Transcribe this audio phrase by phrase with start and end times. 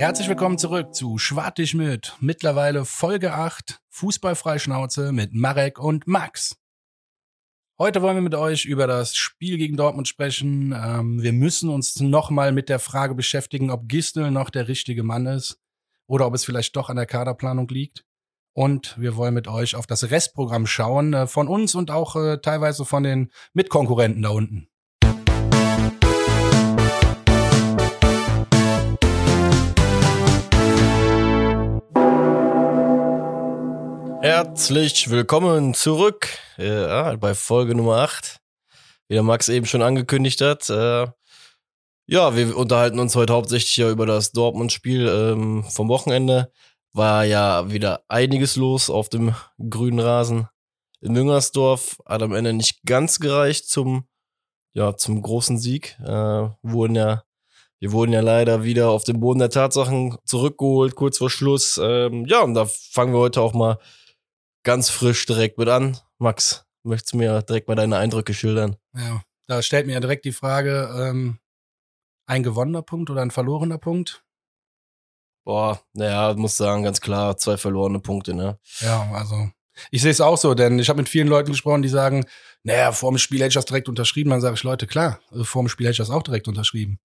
[0.00, 2.16] Herzlich willkommen zurück zu Schwartig mit.
[2.20, 6.56] Mittlerweile Folge 8, Fußballfreischnauze mit Marek und Max.
[7.78, 10.72] Heute wollen wir mit euch über das Spiel gegen Dortmund sprechen.
[10.74, 15.26] Ähm, wir müssen uns nochmal mit der Frage beschäftigen, ob Gistel noch der richtige Mann
[15.26, 15.60] ist
[16.06, 18.06] oder ob es vielleicht doch an der Kaderplanung liegt.
[18.54, 22.38] Und wir wollen mit euch auf das Restprogramm schauen, äh, von uns und auch äh,
[22.38, 24.69] teilweise von den Mitkonkurrenten da unten.
[34.22, 38.38] Herzlich willkommen zurück ja, bei Folge Nummer 8.
[39.08, 40.68] Wie der Max eben schon angekündigt hat.
[40.68, 41.06] Äh,
[42.06, 46.52] ja, wir unterhalten uns heute hauptsächlich ja über das Dortmund-Spiel ähm, vom Wochenende.
[46.92, 49.34] War ja wieder einiges los auf dem
[49.70, 50.48] grünen Rasen
[51.00, 51.96] in Müngersdorf.
[52.04, 54.04] Hat am Ende nicht ganz gereicht zum,
[54.74, 55.98] ja, zum großen Sieg.
[56.04, 57.24] Äh, wurden ja
[57.80, 61.80] wir wurden ja leider wieder auf den Boden der Tatsachen zurückgeholt, kurz vor Schluss.
[61.82, 63.78] Ähm, ja, und da fangen wir heute auch mal
[64.62, 65.98] ganz frisch direkt mit an.
[66.18, 68.76] Max, möchtest du mir direkt mal deine Eindrücke schildern?
[68.94, 71.38] Ja, da stellt mir ja direkt die Frage, ähm,
[72.26, 74.24] ein gewonnener Punkt oder ein verlorener Punkt?
[75.44, 78.58] Boah, naja, muss sagen, ganz klar, zwei verlorene Punkte, ne?
[78.80, 79.50] Ja, also
[79.90, 82.26] ich sehe es auch so, denn ich habe mit vielen Leuten gesprochen, die sagen,
[82.62, 84.30] naja, vor dem Spiel hätte ich das direkt unterschrieben.
[84.30, 86.98] Dann sage ich, Leute, klar, vor dem Spiel hätte ich das auch direkt unterschrieben.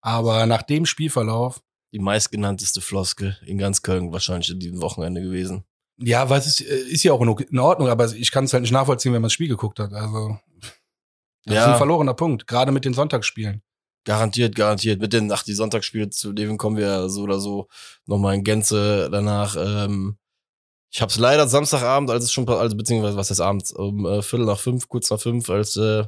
[0.00, 1.62] Aber nach dem Spielverlauf.
[1.92, 5.64] Die meistgenannteste Floskel in ganz Köln wahrscheinlich in diesem Wochenende gewesen.
[6.02, 8.72] Ja, was ist, äh, ist ja auch in Ordnung, aber ich kann es halt nicht
[8.72, 9.92] nachvollziehen, wenn man das Spiel geguckt hat.
[9.92, 10.38] Also,
[11.44, 11.62] das ja.
[11.62, 13.62] ist ein verlorener Punkt, gerade mit den Sonntagsspielen.
[14.04, 15.00] Garantiert, garantiert.
[15.00, 17.68] Mit den, ach, die Sonntagsspiele, zu denen kommen wir so oder so
[18.06, 19.56] nochmal in Gänze danach.
[19.56, 20.18] Ähm,
[20.90, 24.22] ich habe es leider Samstagabend, als es schon, also beziehungsweise was heißt abends, um äh,
[24.22, 26.04] Viertel nach fünf, kurz nach fünf, als äh,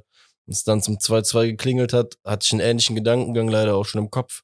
[0.46, 4.10] es dann zum 2-2 geklingelt hat, hatte ich einen ähnlichen Gedankengang leider auch schon im
[4.10, 4.42] Kopf.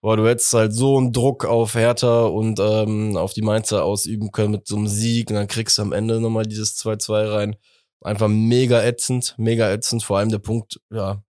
[0.00, 4.30] Boah, du hättest halt so einen Druck auf Hertha und ähm, auf die Mainzer ausüben
[4.30, 7.56] können mit so einem Sieg und dann kriegst du am Ende nochmal dieses 2-2 rein.
[8.00, 10.04] Einfach mega ätzend, mega ätzend.
[10.04, 11.24] Vor allem der Punkt, ja,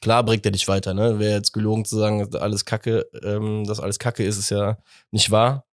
[0.00, 1.20] klar bringt er dich weiter, ne?
[1.20, 4.78] Wäre jetzt gelogen zu sagen, alles Kacke, ähm, dass alles Kacke ist, ist ja
[5.12, 5.66] nicht wahr.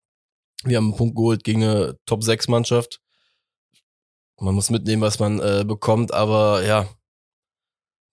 [0.64, 3.00] Wir haben einen Punkt geholt gegen eine Top-6-Mannschaft.
[4.40, 6.86] Man muss mitnehmen, was man äh, bekommt, aber ja,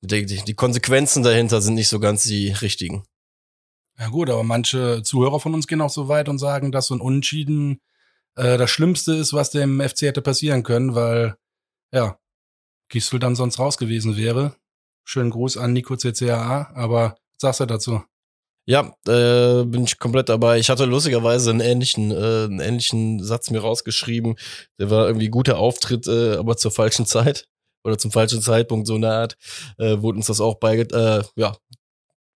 [0.01, 3.03] die, die Konsequenzen dahinter sind nicht so ganz die richtigen.
[3.99, 6.95] Ja gut, aber manche Zuhörer von uns gehen auch so weit und sagen, dass so
[6.95, 7.81] ein Unentschieden
[8.35, 11.35] äh, das Schlimmste ist, was dem FC hätte passieren können, weil
[11.91, 12.17] ja,
[12.89, 14.55] Gistel dann sonst raus gewesen wäre.
[15.03, 18.03] Schönen Gruß an Nico CCAA, aber was sagst du dazu?
[18.65, 20.57] Ja, äh, bin ich komplett dabei.
[20.57, 24.35] Ich hatte lustigerweise einen ähnlichen, äh, einen ähnlichen Satz mir rausgeschrieben.
[24.79, 27.45] Der war irgendwie guter Auftritt, äh, aber zur falschen Zeit
[27.83, 29.37] oder zum falschen Zeitpunkt so eine Art.
[29.77, 31.57] Äh, wurde uns das auch bei, äh, ja,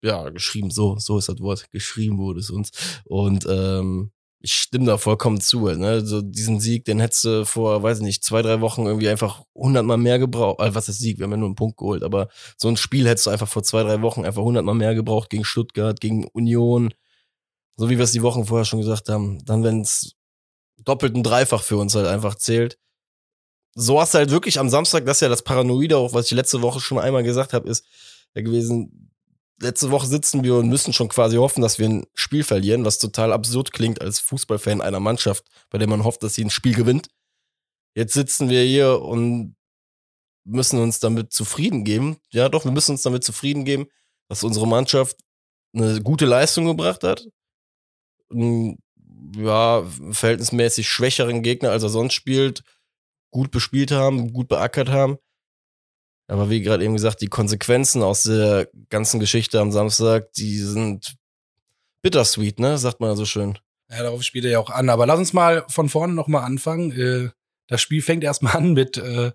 [0.06, 2.72] ja, geschrieben, so, so ist das Wort, geschrieben wurde es uns.
[3.06, 5.68] Und ähm, ich stimme da vollkommen zu.
[5.68, 6.06] Ne?
[6.06, 9.44] So diesen Sieg, den hättest du vor, weiß ich nicht, zwei, drei Wochen irgendwie einfach
[9.56, 10.60] hundertmal mehr gebraucht.
[10.60, 11.18] Also was ist Sieg?
[11.18, 13.64] Wir haben ja nur einen Punkt geholt, aber so ein Spiel hättest du einfach vor
[13.64, 16.94] zwei, drei Wochen einfach hundertmal mehr gebraucht gegen Stuttgart, gegen Union.
[17.78, 19.44] So wie wir es die Wochen vorher schon gesagt haben.
[19.46, 20.14] Dann, wenn es
[20.78, 22.78] doppelt und dreifach für uns halt einfach zählt.
[23.74, 26.32] So hast du halt wirklich am Samstag, das ist ja das Paranoide, auch was ich
[26.32, 27.84] letzte Woche schon einmal gesagt habe, ist
[28.36, 29.05] ja gewesen,
[29.60, 33.00] letzte Woche sitzen wir und müssen schon quasi hoffen, dass wir ein Spiel verlieren, was
[33.00, 36.76] total absurd klingt als Fußballfan einer Mannschaft, bei der man hofft, dass sie ein Spiel
[36.76, 37.08] gewinnt.
[37.96, 39.56] Jetzt sitzen wir hier und
[40.44, 42.18] müssen uns damit zufrieden geben.
[42.30, 43.88] Ja, doch, wir müssen uns damit zufrieden geben,
[44.28, 45.18] dass unsere Mannschaft
[45.74, 47.28] eine gute Leistung gebracht hat.
[48.30, 48.78] Einen,
[49.38, 52.64] ja, verhältnismäßig schwächeren Gegner, als er sonst spielt,
[53.32, 55.18] gut bespielt haben, gut beackert haben.
[56.28, 61.16] Aber wie gerade eben gesagt, die Konsequenzen aus der ganzen Geschichte am Samstag, die sind
[62.02, 62.78] bittersweet, ne?
[62.78, 63.58] Sagt man so schön.
[63.90, 64.90] Ja, darauf spielt er ja auch an.
[64.90, 66.92] Aber lass uns mal von vorne nochmal anfangen.
[66.92, 67.30] Äh,
[67.68, 69.32] das Spiel fängt erstmal an mit äh,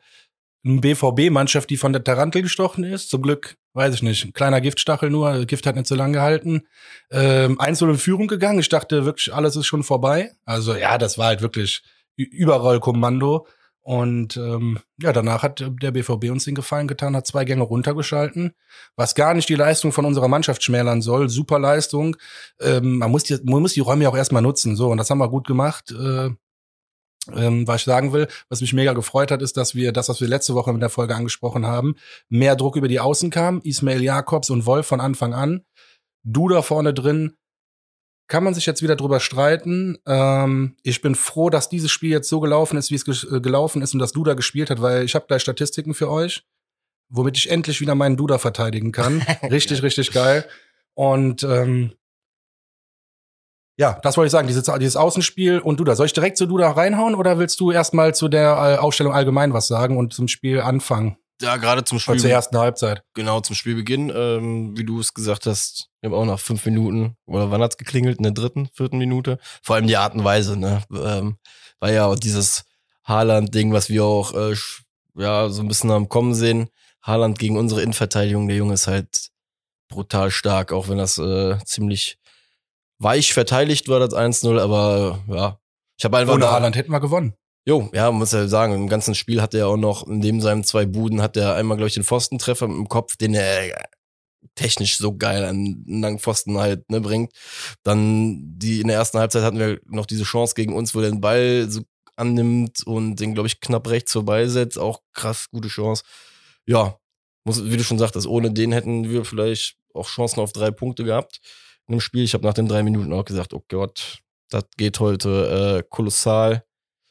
[0.65, 3.11] einer BVB-Mannschaft, die von der Tarantel gestochen ist.
[3.11, 5.47] Zum Glück, weiß ich nicht, ein kleiner Giftstachel nur.
[5.47, 6.67] Gift hat nicht so lange gehalten.
[7.11, 8.59] Ähm, 1 in Führung gegangen.
[8.59, 10.33] Ich dachte wirklich, alles ist schon vorbei.
[10.45, 11.83] Also ja, das war halt wirklich
[12.17, 13.47] überall Kommando.
[13.83, 18.53] Und ähm, ja, danach hat der BVB uns den Gefallen getan, hat zwei Gänge runtergeschalten,
[18.95, 21.29] was gar nicht die Leistung von unserer Mannschaft schmälern soll.
[21.29, 22.17] Super Leistung.
[22.61, 24.77] Ähm, man, muss die, man muss die Räume ja auch erstmal nutzen.
[24.77, 25.93] So, und das haben wir gut gemacht.
[25.93, 26.31] Äh,
[27.35, 30.21] ähm, was ich sagen will, was mich mega gefreut hat, ist, dass wir das, was
[30.21, 31.97] wir letzte Woche in der Folge angesprochen haben,
[32.29, 33.61] mehr Druck über die Außen kam.
[33.63, 35.63] Ismail Jakobs und Wolf von Anfang an.
[36.23, 37.37] Du da vorne drin,
[38.31, 39.99] kann man sich jetzt wieder drüber streiten.
[40.07, 43.41] Ähm, ich bin froh, dass dieses Spiel jetzt so gelaufen ist, wie es ge äh,
[43.41, 46.47] gelaufen ist und dass Duda gespielt hat, weil ich habe gleich Statistiken für euch,
[47.09, 49.21] womit ich endlich wieder meinen Duda verteidigen kann.
[49.43, 50.47] Richtig, richtig geil.
[50.95, 51.93] Und ähm,
[53.77, 55.97] ja, das wollte ich sagen, dieses, dieses Außenspiel und Duda.
[55.97, 59.53] Soll ich direkt zu Duda reinhauen oder willst du erstmal zu der äh, Aufstellung allgemein
[59.53, 61.17] was sagen und zum Spiel anfangen?
[61.41, 62.19] Ja, gerade zum Oder Spiel.
[62.21, 63.03] zur ersten Halbzeit.
[63.15, 67.17] Genau, zum Spielbeginn, ähm, wie du es gesagt hast, wir haben auch nach fünf Minuten,
[67.27, 68.19] oder wann hat's geklingelt?
[68.19, 69.39] In der dritten, vierten Minute?
[69.63, 70.83] Vor allem die Art und Weise, ne?
[70.91, 71.39] Ähm,
[71.79, 72.65] war ja auch dieses
[73.05, 74.55] Haaland-Ding, was wir auch äh,
[75.17, 76.69] ja so ein bisschen am Kommen sehen.
[77.03, 79.31] Haaland gegen unsere Innenverteidigung, der Junge ist halt
[79.89, 82.19] brutal stark, auch wenn das äh, ziemlich
[82.99, 85.59] weich verteidigt war, das 1-0, aber ja.
[85.99, 87.35] Ich habe einfach Ohne Haaland hätten wir gewonnen.
[87.67, 90.87] Jo, ja, muss ja sagen, im ganzen Spiel hat er auch noch, neben seinen zwei
[90.87, 93.87] Buden, hat er einmal, glaube ich, den Pfostentreffer dem Kopf, den er
[94.55, 97.33] technisch so geil an langen Pfosten halt ne, bringt.
[97.83, 101.11] Dann die in der ersten Halbzeit hatten wir noch diese Chance gegen uns, wo er
[101.11, 101.83] den Ball so
[102.17, 104.79] annimmt und den, glaube ich, knapp rechts vorbeisetzt.
[104.79, 106.05] Auch krass, gute Chance.
[106.67, 106.97] Ja,
[107.45, 111.05] muss, wie du schon sagtest, ohne den hätten wir vielleicht auch Chancen auf drei Punkte
[111.05, 111.41] gehabt
[111.87, 112.25] in dem Spiel.
[112.25, 114.19] Ich habe nach den drei Minuten auch gesagt, oh Gott,
[114.51, 116.65] das geht heute äh, kolossal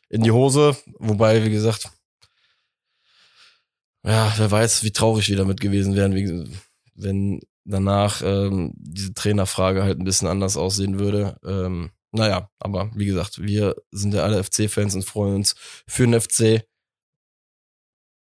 [0.10, 0.76] in die Hose.
[1.00, 1.90] Wobei, wie gesagt,
[4.06, 6.58] ja, wer weiß, wie traurig wir damit gewesen wären,
[6.96, 11.38] wenn danach ähm, diese Trainerfrage halt ein bisschen anders aussehen würde.
[11.46, 15.56] Ähm, naja, aber wie gesagt, wir sind ja alle FC-Fans und freuen uns
[15.88, 16.66] für den FC.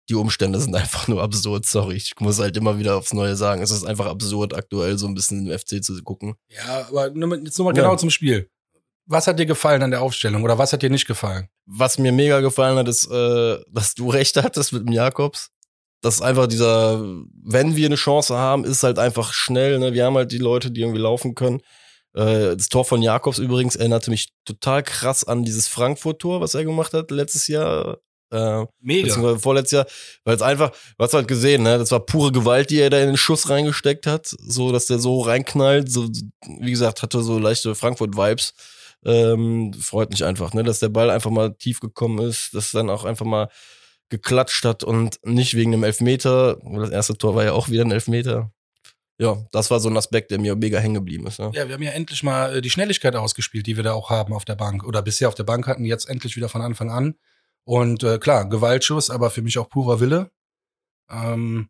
[0.09, 1.97] Die Umstände sind einfach nur absurd, sorry.
[1.97, 3.63] Ich muss halt immer wieder aufs Neue sagen.
[3.63, 6.35] Es ist einfach absurd, aktuell so ein bisschen im FC zu gucken.
[6.49, 7.83] Ja, aber jetzt nochmal Ja.
[7.83, 8.51] genau zum Spiel.
[9.07, 11.49] Was hat dir gefallen an der Aufstellung oder was hat dir nicht gefallen?
[11.65, 15.51] Was mir mega gefallen hat, ist, äh, dass du recht hattest mit dem Jakobs.
[16.03, 17.01] Das ist einfach dieser,
[17.43, 19.79] wenn wir eine Chance haben, ist halt einfach schnell.
[19.79, 19.93] Ne?
[19.95, 21.63] Wir haben halt die Leute, die irgendwie laufen können.
[22.15, 26.65] Äh, das Tor von Jakobs übrigens erinnerte mich total krass an dieses Frankfurt-Tor, was er
[26.65, 27.99] gemacht hat letztes Jahr.
[28.33, 29.39] Äh, Mega.
[29.39, 29.87] vorletztes Jahr,
[30.25, 32.99] weil es einfach, du hast halt gesehen, ne, das war pure Gewalt, die er da
[32.99, 36.09] in den Schuss reingesteckt hat, so, dass der so reinknallt, so,
[36.59, 38.55] wie gesagt, hatte so leichte Frankfurt-Vibes,
[39.07, 42.91] ähm, freut mich einfach, ne, dass der Ball einfach mal tief gekommen ist, dass dann
[42.91, 43.49] auch einfach mal
[44.09, 47.91] geklatscht hat und nicht wegen dem Elfmeter, das erste Tor war ja auch wieder ein
[47.93, 48.53] Elfmeter.
[49.19, 51.51] Ja, das war so ein Aspekt, der mir mega hängen geblieben ist, ne?
[51.55, 54.35] Ja, wir haben ja endlich mal äh, die Schnelligkeit ausgespielt, die wir da auch haben
[54.35, 57.15] auf der Bank oder bisher auf der Bank hatten, jetzt endlich wieder von Anfang an.
[57.65, 60.31] Und äh, klar, Gewaltschuss, aber für mich auch purer Wille.
[61.11, 61.69] Ähm,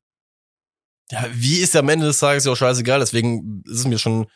[1.10, 4.26] Ja, wie ist am Ende des Tages ja auch scheißegal, deswegen ist es mir schon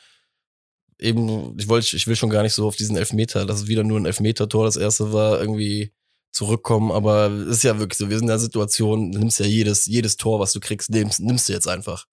[1.01, 3.85] eben, ich wollte, ich will schon gar nicht so auf diesen Elfmeter, dass es wieder
[3.85, 5.93] nur ein Elfmeter-Tor das erste war, irgendwie
[6.33, 9.87] zurückkommen, aber es ist ja wirklich so, wir sind in der Situation, nimmst ja jedes,
[9.87, 12.07] jedes Tor, was du kriegst, nimmst, nimmst du jetzt einfach.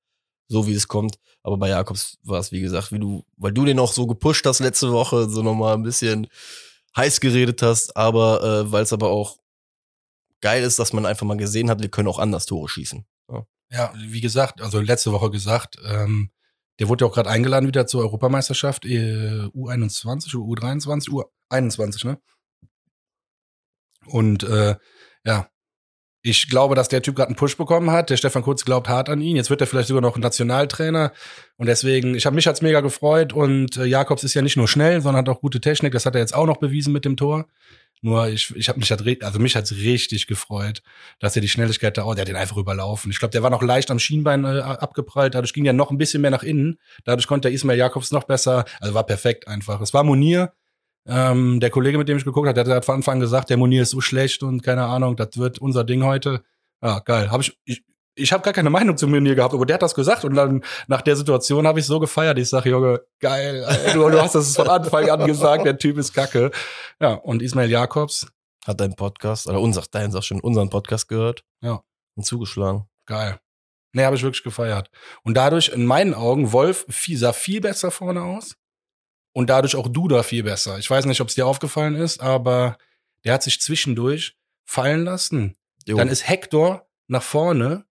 [0.49, 1.17] So wie es kommt.
[1.43, 4.45] Aber bei Jakobs war es, wie gesagt, wie du, weil du den auch so gepusht
[4.45, 6.27] hast letzte Woche, so nochmal ein bisschen
[6.95, 9.37] heiß geredet hast, aber äh, weil es aber auch
[10.41, 13.05] geil ist, dass man einfach mal gesehen hat, wir können auch anders Tore schießen.
[13.69, 16.31] ja, wie gesagt, also letzte Woche gesagt, ähm,
[16.79, 22.19] der wurde ja auch gerade eingeladen wieder zur Europameisterschaft, äh, U21 oder U23, U21, ne?
[24.05, 24.75] Und äh,
[25.25, 25.49] ja,
[26.21, 28.09] ich glaube, dass der Typ gerade einen Push bekommen hat.
[28.09, 29.35] Der Stefan Kurz glaubt hart an ihn.
[29.35, 31.13] Jetzt wird er vielleicht sogar noch Nationaltrainer.
[31.57, 33.33] Und deswegen, ich habe mich hat's mega gefreut.
[33.33, 35.93] Und äh, Jakobs ist ja nicht nur schnell, sondern hat auch gute Technik.
[35.93, 37.47] Das hat er jetzt auch noch bewiesen mit dem Tor.
[38.01, 40.81] Nur ich, ich habe mich hat, also mich hat's richtig gefreut,
[41.19, 43.09] dass er die Schnelligkeit da, oh, der hat den einfach überlaufen.
[43.11, 45.33] Ich glaube, der war noch leicht am Schienbein äh, abgeprallt.
[45.35, 46.79] Dadurch ging er noch ein bisschen mehr nach innen.
[47.05, 48.65] Dadurch konnte der Ismail Jakobs noch besser.
[48.79, 49.81] Also war perfekt einfach.
[49.81, 50.53] Es war Munir.
[51.07, 53.57] Ähm, der Kollege, mit dem ich geguckt habe, der hat von Anfang an gesagt, der
[53.57, 56.43] Munir ist so schlecht und keine Ahnung, das wird unser Ding heute.
[56.81, 57.31] Ja, geil.
[57.31, 57.83] Hab ich, ich,
[58.17, 60.63] ich habe gar keine Meinung zu Munir gehabt, aber der hat das gesagt und dann
[60.87, 62.37] nach der Situation habe ich so gefeiert.
[62.39, 66.13] Ich sage, Junge, geil, du, du hast das von Anfang an gesagt, der Typ ist
[66.13, 66.51] kacke.
[66.99, 68.27] Ja, und Ismail Jakobs,
[68.65, 71.43] Hat dein Podcast, oder unser, dein sag schon, unseren Podcast gehört.
[71.61, 71.83] Ja.
[72.15, 72.87] Und zugeschlagen.
[73.05, 73.39] geil.
[73.93, 74.91] Nee, habe ich wirklich gefeiert.
[75.23, 78.55] Und dadurch, in meinen Augen, Wolf sah viel besser vorne aus.
[79.33, 80.77] Und dadurch auch Duda viel besser.
[80.77, 82.77] Ich weiß nicht, ob es dir aufgefallen ist, aber
[83.23, 85.55] der hat sich zwischendurch fallen lassen.
[85.87, 85.97] Jo.
[85.97, 87.86] Dann ist Hector nach vorne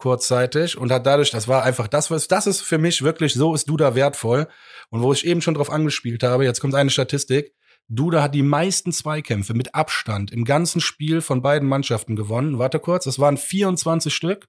[0.00, 3.54] kurzzeitig und hat dadurch, das war einfach das, was, das ist für mich wirklich, so
[3.54, 4.48] ist Duda wertvoll.
[4.90, 7.54] Und wo ich eben schon drauf angespielt habe, jetzt kommt eine Statistik.
[7.88, 12.58] Duda hat die meisten Zweikämpfe mit Abstand im ganzen Spiel von beiden Mannschaften gewonnen.
[12.58, 14.48] Warte kurz, das waren 24 Stück.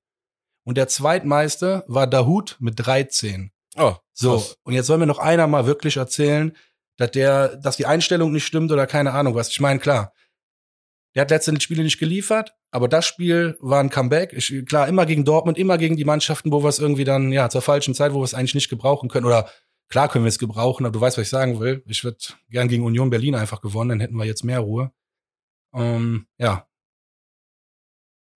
[0.64, 3.52] Und der zweitmeiste war Dahut mit 13.
[3.78, 4.58] oh, So, krass.
[4.64, 6.56] und jetzt soll mir noch einer mal wirklich erzählen,
[6.98, 9.50] dass der, dass die Einstellung nicht stimmt oder keine Ahnung was.
[9.50, 10.14] Ich meine, klar,
[11.16, 14.34] der hat letztendlich Spiele nicht geliefert, aber das Spiel war ein Comeback.
[14.34, 17.50] Ich, klar, immer gegen Dortmund, immer gegen die Mannschaften, wo wir es irgendwie dann, ja,
[17.50, 19.26] zur falschen Zeit, wo wir es eigentlich nicht gebrauchen können.
[19.26, 19.50] Oder
[19.90, 21.84] klar können wir es gebrauchen, aber du weißt, was ich sagen will.
[21.86, 22.18] Ich würde
[22.50, 24.92] gern gegen Union Berlin einfach gewonnen, dann hätten wir jetzt mehr Ruhe.
[25.74, 26.68] Ähm, ja,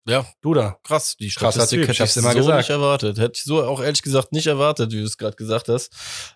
[0.07, 0.77] Ja, Duda.
[0.83, 1.15] krass.
[1.19, 2.57] Die Krasser Statistik hätte ich immer so gesagt.
[2.59, 3.17] nicht erwartet.
[3.17, 5.91] Hätte ich so auch ehrlich gesagt nicht erwartet, wie du es gerade gesagt hast.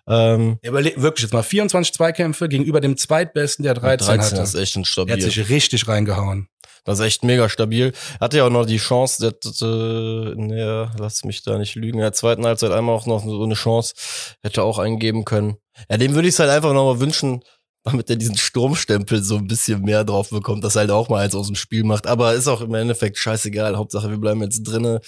[0.08, 4.42] Ähm, Überle wirklich jetzt mal 24 Zweikämpfe gegenüber dem zweitbesten, der 13, 13 hatte.
[4.42, 5.14] ist echt ein stabil.
[5.14, 6.48] hat sich richtig reingehauen.
[6.84, 7.92] Das ist echt mega stabil.
[8.20, 12.02] Hatte ja auch noch die Chance, der, äh, der, lass mich da nicht lügen, in
[12.02, 13.94] der zweiten Halbzeit einmal auch noch so eine Chance,
[14.42, 15.56] hätte auch eingeben können.
[15.88, 17.42] Ja, dem würde ich es halt einfach nochmal wünschen,
[17.82, 21.24] damit er diesen Sturmstempel so ein bisschen mehr drauf bekommt, dass er halt auch mal
[21.24, 22.06] eins aus dem Spiel macht.
[22.06, 23.76] Aber ist auch im Endeffekt scheißegal.
[23.76, 25.00] Hauptsache, wir bleiben jetzt drinne.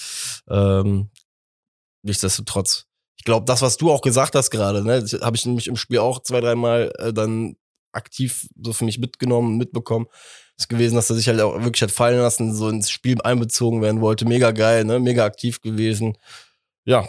[0.49, 1.11] Ähm,
[2.03, 2.87] nichtsdestotrotz.
[3.19, 5.99] Ich glaube, das, was du auch gesagt hast gerade, ne, habe ich nämlich im Spiel
[5.99, 7.57] auch zwei, dreimal äh, dann
[7.93, 10.07] aktiv so für mich mitgenommen, mitbekommen
[10.59, 13.83] ist gewesen, dass er sich halt auch wirklich hat fallen lassen, so ins Spiel einbezogen
[13.83, 14.25] werden wollte.
[14.25, 15.01] Mega geil, ne?
[15.01, 16.17] Mega aktiv gewesen.
[16.85, 17.09] Ja,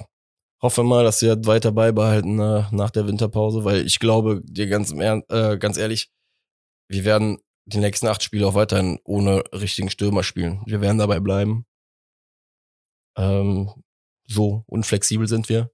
[0.63, 4.67] hoffe mal, dass sie halt weiter beibehalten äh, nach der Winterpause, weil ich glaube, dir
[4.67, 6.09] ganz, äh, ganz ehrlich,
[6.87, 10.61] wir werden die nächsten acht Spiele auch weiterhin ohne richtigen Stürmer spielen.
[10.65, 11.65] Wir werden dabei bleiben.
[13.17, 13.69] Ähm,
[14.25, 15.69] so unflexibel sind wir.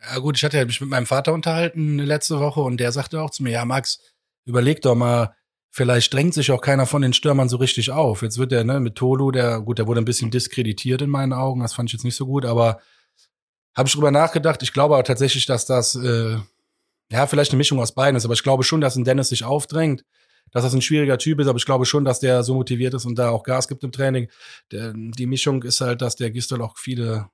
[0.00, 3.30] Ja gut, ich hatte mich mit meinem Vater unterhalten letzte Woche und der sagte auch
[3.30, 3.98] zu mir, ja Max,
[4.44, 5.34] überleg doch mal,
[5.70, 8.22] vielleicht drängt sich auch keiner von den Stürmern so richtig auf.
[8.22, 11.32] Jetzt wird der, ne, mit Tolu, der, gut, der wurde ein bisschen diskreditiert in meinen
[11.32, 12.80] Augen, das fand ich jetzt nicht so gut, aber
[13.76, 14.62] habe ich drüber nachgedacht.
[14.62, 16.38] Ich glaube aber tatsächlich, dass das, äh,
[17.10, 19.44] ja, vielleicht eine Mischung aus beiden ist, aber ich glaube schon, dass ein Dennis sich
[19.44, 20.04] aufdrängt,
[20.50, 23.04] dass das ein schwieriger Typ ist, aber ich glaube schon, dass der so motiviert ist
[23.04, 24.28] und da auch Gas gibt im Training.
[24.72, 27.28] Der, die Mischung ist halt, dass der Gistel auch viele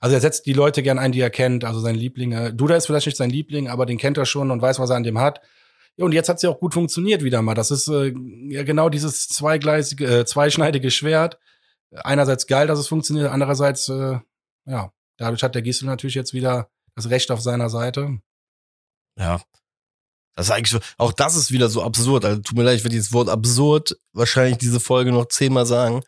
[0.00, 2.32] also er setzt die Leute gern ein, die er kennt, also sein Liebling.
[2.32, 4.90] äh, Duda ist vielleicht nicht sein Liebling, aber den kennt er schon und weiß, was
[4.90, 5.40] er an dem hat.
[5.96, 7.54] Ja, und jetzt hat sie auch gut funktioniert wieder mal.
[7.54, 8.14] Das ist äh,
[8.48, 11.38] ja genau dieses zweigleisige, äh, zweischneidige Schwert.
[11.90, 14.18] Einerseits geil, dass es funktioniert, andererseits, äh,
[14.66, 18.18] ja, dadurch hat der Gistel natürlich jetzt wieder das Recht auf seiner Seite.
[19.18, 19.42] Ja.
[20.34, 22.24] Das ist eigentlich so, auch das ist wieder so absurd.
[22.24, 26.02] Also tut mir leid, ich werde dieses Wort absurd wahrscheinlich diese Folge noch zehnmal sagen.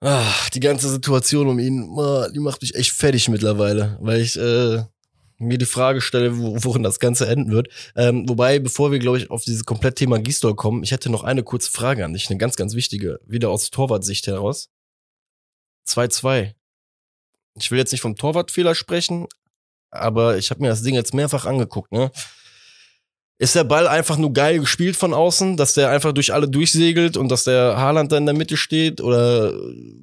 [0.00, 4.36] Ah, die ganze Situation um ihn, ah, die macht mich echt fertig mittlerweile, weil ich
[4.38, 4.84] äh,
[5.38, 7.68] mir die Frage stelle, wo, worin das Ganze enden wird.
[7.96, 11.24] Ähm, wobei, bevor wir, glaube ich, auf dieses komplette Thema Gistol kommen, ich hätte noch
[11.24, 14.68] eine kurze Frage an dich, eine ganz, ganz wichtige, wieder aus Torwartsicht heraus.
[15.88, 16.52] 2-2.
[17.58, 19.26] Ich will jetzt nicht vom Torwartfehler sprechen,
[19.90, 22.10] aber ich habe mir das Ding jetzt mehrfach angeguckt, ne?
[23.36, 27.16] Ist der Ball einfach nur geil gespielt von außen, dass der einfach durch alle durchsegelt
[27.16, 29.00] und dass der Haaland da in der Mitte steht?
[29.00, 29.52] Oder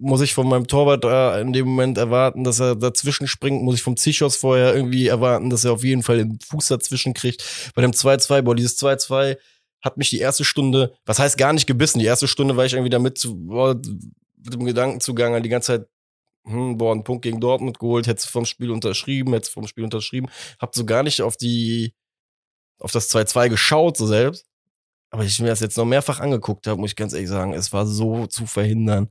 [0.02, 3.64] muss ich von meinem Torwart da in dem Moment erwarten, dass er dazwischen springt?
[3.64, 7.14] Muss ich vom Zichos vorher irgendwie erwarten, dass er auf jeden Fall den Fuß dazwischen
[7.14, 7.72] kriegt?
[7.74, 9.38] Bei dem 2-2, boah, dieses 2-2
[9.82, 12.74] hat mich die erste Stunde, was heißt gar nicht gebissen, die erste Stunde war ich
[12.74, 15.88] irgendwie damit zu, boah, mit dem Gedankenzugang die ganze Zeit,
[16.46, 20.30] hm, boah, einen Punkt gegen Dortmund geholt, hätte vom Spiel unterschrieben, hätte vom Spiel unterschrieben,
[20.60, 21.94] hab so gar nicht auf die,
[22.80, 24.46] auf das 2-2 geschaut, so selbst.
[25.12, 27.74] Aber ich mir das jetzt noch mehrfach angeguckt habe, muss ich ganz ehrlich sagen, es
[27.74, 29.10] war so zu verhindern.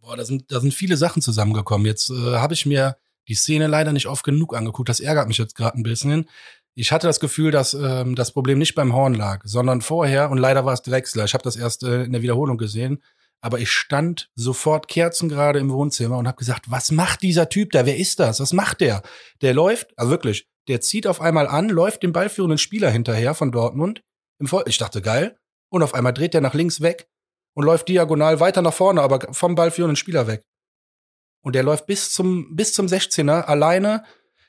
[0.00, 1.86] Boah, da sind, da sind viele Sachen zusammengekommen.
[1.86, 2.96] Jetzt äh, habe ich mir
[3.28, 4.88] die Szene leider nicht oft genug angeguckt.
[4.88, 6.28] Das ärgert mich jetzt gerade ein bisschen.
[6.74, 10.38] Ich hatte das Gefühl, dass ähm, das Problem nicht beim Horn lag, sondern vorher, und
[10.38, 11.24] leider war es Drexler.
[11.24, 13.02] Ich habe das erst äh, in der Wiederholung gesehen.
[13.42, 17.84] Aber ich stand sofort kerzengerade im Wohnzimmer und habe gesagt, was macht dieser Typ da?
[17.84, 18.38] Wer ist das?
[18.38, 19.02] Was macht der?
[19.40, 23.50] Der läuft, also wirklich, der zieht auf einmal an, läuft dem ballführenden Spieler hinterher von
[23.50, 24.02] Dortmund.
[24.66, 25.36] Ich dachte, geil.
[25.70, 27.08] Und auf einmal dreht der nach links weg
[27.54, 30.44] und läuft diagonal weiter nach vorne, aber vom ballführenden Spieler weg.
[31.42, 34.04] Und der läuft bis zum, bis zum 16er alleine.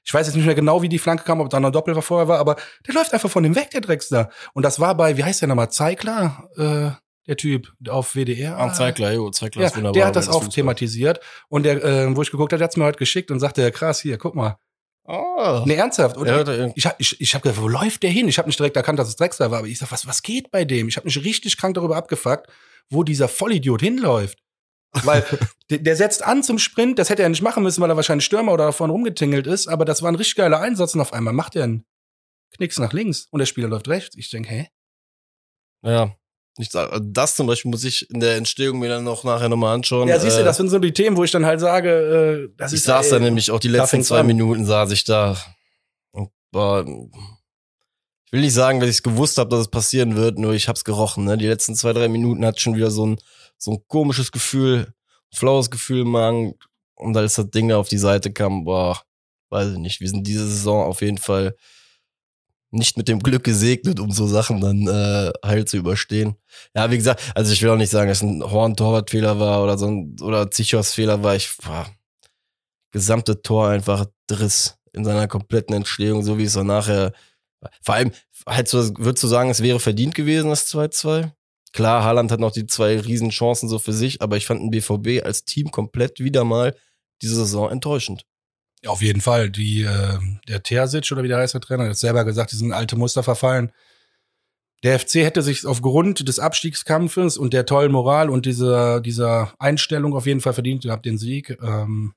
[0.06, 2.28] Ich weiß jetzt nicht mehr genau, wie die Flanke kam, ob da noch Doppel vorher
[2.28, 4.30] war, aber der läuft einfach von dem weg, der Drecksler.
[4.54, 8.58] Und das war bei, wie heißt der nochmal, Zeigler, äh, der Typ auf WDR.
[8.58, 9.94] Ah, Zeigler, jo, Zeigler Ja, ist wunderbar.
[9.94, 11.20] der hat das wenn auch thematisiert.
[11.48, 14.00] Und der, äh, wo ich geguckt habe, der hat's mir heute geschickt und sagte, krass,
[14.02, 14.58] hier, guck mal.
[15.06, 15.64] Ah.
[15.66, 16.16] Nee, ernsthaft.
[16.18, 18.28] Und Ja, ich hab, ich, ich hab gedacht, wo läuft der hin?
[18.28, 20.50] Ich habe nicht direkt erkannt, dass es Drexler war, aber ich sag, was, was geht
[20.52, 20.88] bei dem?
[20.88, 22.48] Ich habe mich richtig krank darüber abgefuckt,
[22.90, 24.40] wo dieser Vollidiot hinläuft.
[25.04, 25.26] Weil
[25.70, 28.26] der, der setzt an zum Sprint, das hätte er nicht machen müssen, weil er wahrscheinlich
[28.26, 31.34] Stürmer oder davon rumgetingelt ist, aber das war ein richtig geiler Einsatz und auf einmal
[31.34, 31.86] macht er einen
[32.56, 34.16] Knicks nach links und der Spieler läuft rechts.
[34.16, 34.68] Ich denk, hä?
[35.84, 36.16] Ja.
[36.58, 39.50] Ich sag, also das zum Beispiel muss ich in der Entstehung mir dann noch nachher
[39.50, 40.08] nochmal anschauen.
[40.08, 41.90] Ja, siehst du, Äh, das sind so die Themen, wo ich dann halt sage,
[42.50, 44.28] äh, das Ich ist saß äh, da nämlich auch die letzten zwei an.
[44.28, 45.36] Minuten saß ich da
[46.12, 50.38] und war, ich will nicht sagen, dass ich es gewusst habe, dass es passieren wird,
[50.38, 51.26] nur ich hab's gerochen.
[51.26, 51.38] Ne?
[51.38, 53.18] Die letzten zwei, drei Minuten hat schon wieder so ein,
[53.58, 54.94] so ein komisches Gefühl,
[55.34, 56.54] flaues Gefühl im Magen.
[56.96, 59.02] Und als das Ding da auf die Seite kam, boah,
[59.50, 61.56] weiß ich nicht, wir sind diese Saison auf jeden Fall
[62.74, 66.36] nicht mit dem Glück gesegnet, um so Sachen dann äh, heil zu überstehen.
[66.76, 69.88] Ja, wie gesagt, also ich will auch nicht sagen, dass ein Horn-Torwart-Fehler war oder so
[69.88, 71.36] ein oder Zichos-Fehler war.
[71.36, 71.90] Ich war
[72.92, 77.14] gesamte Tor einfach Driss in seiner kompletten Entstehung, so wie es dann nachher.
[77.82, 78.12] Vor allem,
[78.48, 81.32] halt würdest du sagen, es wäre verdient gewesen, das 2-2?
[81.74, 85.26] Klar, Haaland hat noch die zwei Riesenchancen so für sich, aber ich fand den BVB
[85.26, 86.76] als Team komplett wieder mal
[87.22, 88.26] diese Saison enttäuschend.
[88.84, 89.50] Ja, auf jeden Fall.
[89.50, 92.74] Die, äh, der Terzic oder wie der heißt der Trainer, hat selber gesagt, die sind
[92.74, 93.72] alte Muster verfallen.
[94.84, 100.14] Der FC hätte sich aufgrund des Abstiegskampfes und der tollen Moral und dieser, dieser Einstellung
[100.14, 101.58] auf jeden Fall verdient gehabt, den Sieg.
[101.62, 102.14] Ähm,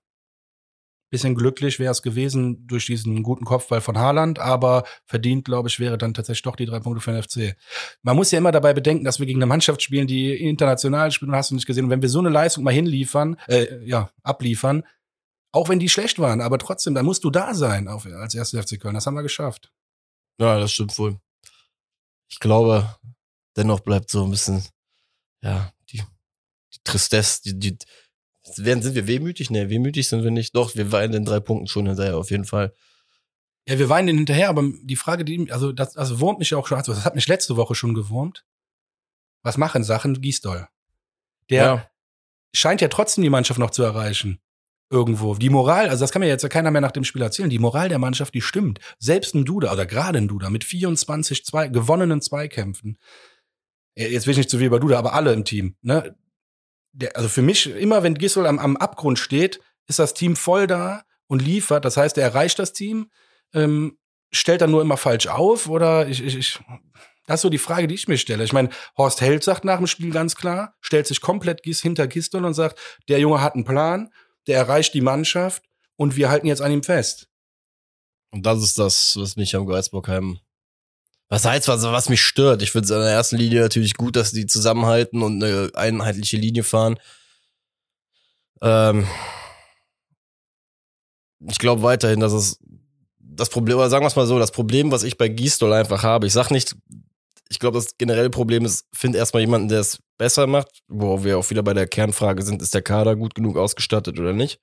[1.08, 5.78] bisschen glücklich wäre es gewesen durch diesen guten Kopfball von Haaland, aber verdient, glaube ich,
[5.78, 7.56] wäre dann tatsächlich doch die drei Punkte für den FC.
[8.02, 11.28] Man muss ja immer dabei bedenken, dass wir gegen eine Mannschaft spielen, die international spielt,
[11.28, 11.84] und hast du nicht gesehen.
[11.84, 14.82] Und wenn wir so eine Leistung mal hinliefern, äh, ja, abliefern,
[15.52, 18.62] auch wenn die schlecht waren, aber trotzdem, dann musst du da sein auf, als erster
[18.62, 18.94] FC Köln.
[18.94, 19.72] Das haben wir geschafft.
[20.38, 21.18] Ja, das stimmt wohl.
[22.28, 22.96] Ich glaube,
[23.56, 24.64] dennoch bleibt so ein bisschen,
[25.42, 27.78] ja, die, die Tristesse, die, die,
[28.56, 29.50] werden, sind wir wehmütig?
[29.50, 30.54] Nee, wehmütig sind wir nicht.
[30.54, 32.74] Doch, wir weinen den drei Punkten schon hinterher, auf jeden Fall.
[33.68, 36.66] Ja, wir weinen den hinterher, aber die Frage, die, also das, also wurmt mich auch
[36.66, 38.44] schon, also das hat mich letzte Woche schon gewurmt.
[39.42, 40.68] Was machen Sachen Gisdol?
[41.50, 41.90] Der ja.
[42.54, 44.40] scheint ja trotzdem die Mannschaft noch zu erreichen
[44.90, 45.34] irgendwo.
[45.34, 47.50] Die Moral, also das kann mir jetzt ja keiner mehr nach dem Spiel erzählen.
[47.50, 48.78] Die Moral der Mannschaft, die stimmt.
[48.98, 52.98] Selbst ein Duda oder gerade ein Duda mit 24 zwei, gewonnenen Zweikämpfen.
[53.96, 55.76] Jetzt will ich nicht zu viel über Duda, aber alle im Team.
[55.82, 56.14] Ne?
[56.92, 60.66] Der, also für mich, immer wenn Gisol am, am Abgrund steht, ist das Team voll
[60.66, 61.84] da und liefert.
[61.84, 63.10] Das heißt, er erreicht das Team,
[63.54, 63.98] ähm,
[64.30, 66.60] stellt dann nur immer falsch auf oder ich, ich, ich
[67.26, 68.44] das ist so die Frage, die ich mir stelle.
[68.44, 72.44] Ich meine, Horst Held sagt nach dem Spiel ganz klar, stellt sich komplett hinter Gistol
[72.44, 72.78] und sagt,
[73.08, 74.10] der Junge hat einen Plan
[74.46, 75.62] der erreicht die Mannschaft
[75.96, 77.28] und wir halten jetzt an ihm fest.
[78.30, 80.40] Und das ist das, was mich am Geisbockheim
[81.28, 82.62] was heißt, was, was mich stört.
[82.62, 86.36] Ich finde es in der ersten Linie natürlich gut, dass die zusammenhalten und eine einheitliche
[86.36, 86.98] Linie fahren.
[88.62, 89.06] Ähm
[91.48, 92.58] ich glaube weiterhin, dass es
[93.18, 96.02] das Problem, oder sagen wir es mal so, das Problem, was ich bei Gistol einfach
[96.02, 96.76] habe, ich sag nicht,
[97.48, 101.38] ich glaube, das generelle Problem ist, find erstmal jemanden, der es besser macht, wo wir
[101.38, 104.60] auch wieder bei der Kernfrage sind, ist der Kader gut genug ausgestattet oder nicht?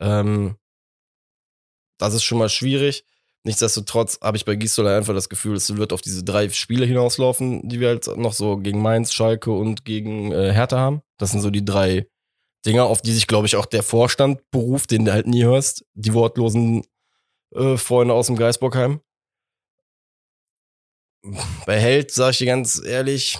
[0.00, 0.56] Ähm,
[1.98, 3.04] das ist schon mal schwierig.
[3.44, 7.68] Nichtsdestotrotz habe ich bei Gisdol einfach das Gefühl, es wird auf diese drei Spiele hinauslaufen,
[7.68, 11.02] die wir halt noch so gegen Mainz, Schalke und gegen äh, Hertha haben.
[11.16, 12.08] Das sind so die drei
[12.66, 15.84] Dinger, auf die sich, glaube ich, auch der Vorstand beruft, den du halt nie hörst.
[15.94, 16.84] Die wortlosen
[17.54, 19.00] äh, Freunde aus dem Geisbockheim
[21.66, 23.38] bei Held sage ich dir ganz ehrlich,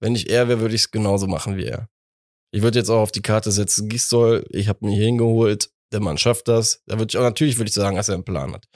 [0.00, 1.88] wenn ich er wäre, würde ich es genauso machen wie er.
[2.52, 6.18] Ich würde jetzt auch auf die Karte setzen, Gisdol, ich habe hier hingeholt, der Mann
[6.18, 6.82] schafft das.
[6.86, 8.66] Da würde ich auch natürlich würde ich sagen, dass er einen Plan hat.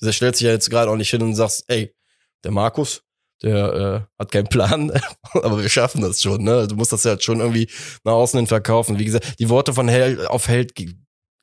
[0.00, 1.94] Der stellt sich ja jetzt gerade auch nicht hin und sagt, ey,
[2.42, 3.02] der Markus,
[3.42, 4.90] der äh, hat keinen Plan,
[5.32, 6.66] aber wir schaffen das schon, ne?
[6.66, 7.70] Du musst das ja halt schon irgendwie
[8.04, 8.98] nach außen hin verkaufen.
[8.98, 10.74] Wie gesagt, die Worte von Held auf Held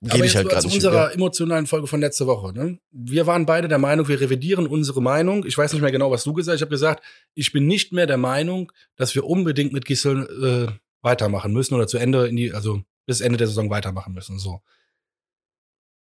[0.01, 0.75] Gebe ich halt gerade nicht.
[0.75, 1.13] unserer wieder.
[1.13, 2.53] emotionalen Folge von letzter Woche.
[2.53, 2.79] Ne?
[2.91, 5.43] Wir waren beide der Meinung, wir revidieren unsere Meinung.
[5.45, 6.59] Ich weiß nicht mehr genau, was du gesagt hast.
[6.59, 10.79] Ich habe gesagt, ich bin nicht mehr der Meinung, dass wir unbedingt mit Gissel äh,
[11.01, 14.37] weitermachen müssen oder zu Ende in die, also bis Ende der Saison weitermachen müssen.
[14.37, 14.61] So.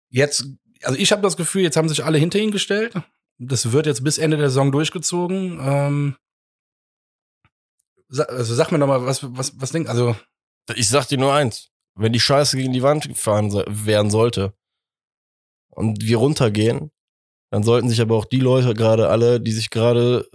[0.09, 0.47] Jetzt,
[0.81, 2.95] also ich habe das Gefühl, jetzt haben sich alle hinter ihn gestellt.
[3.37, 5.59] Das wird jetzt bis Ende der Saison durchgezogen.
[5.61, 6.15] Ähm,
[8.09, 10.15] also sag mir noch mal, was, was, was denkst Also
[10.75, 14.53] ich sag dir nur eins wenn die Scheiße gegen die Wand gefahren so, werden sollte
[15.69, 16.91] und wir runtergehen,
[17.51, 20.27] dann sollten sich aber auch die Leute gerade alle, die sich gerade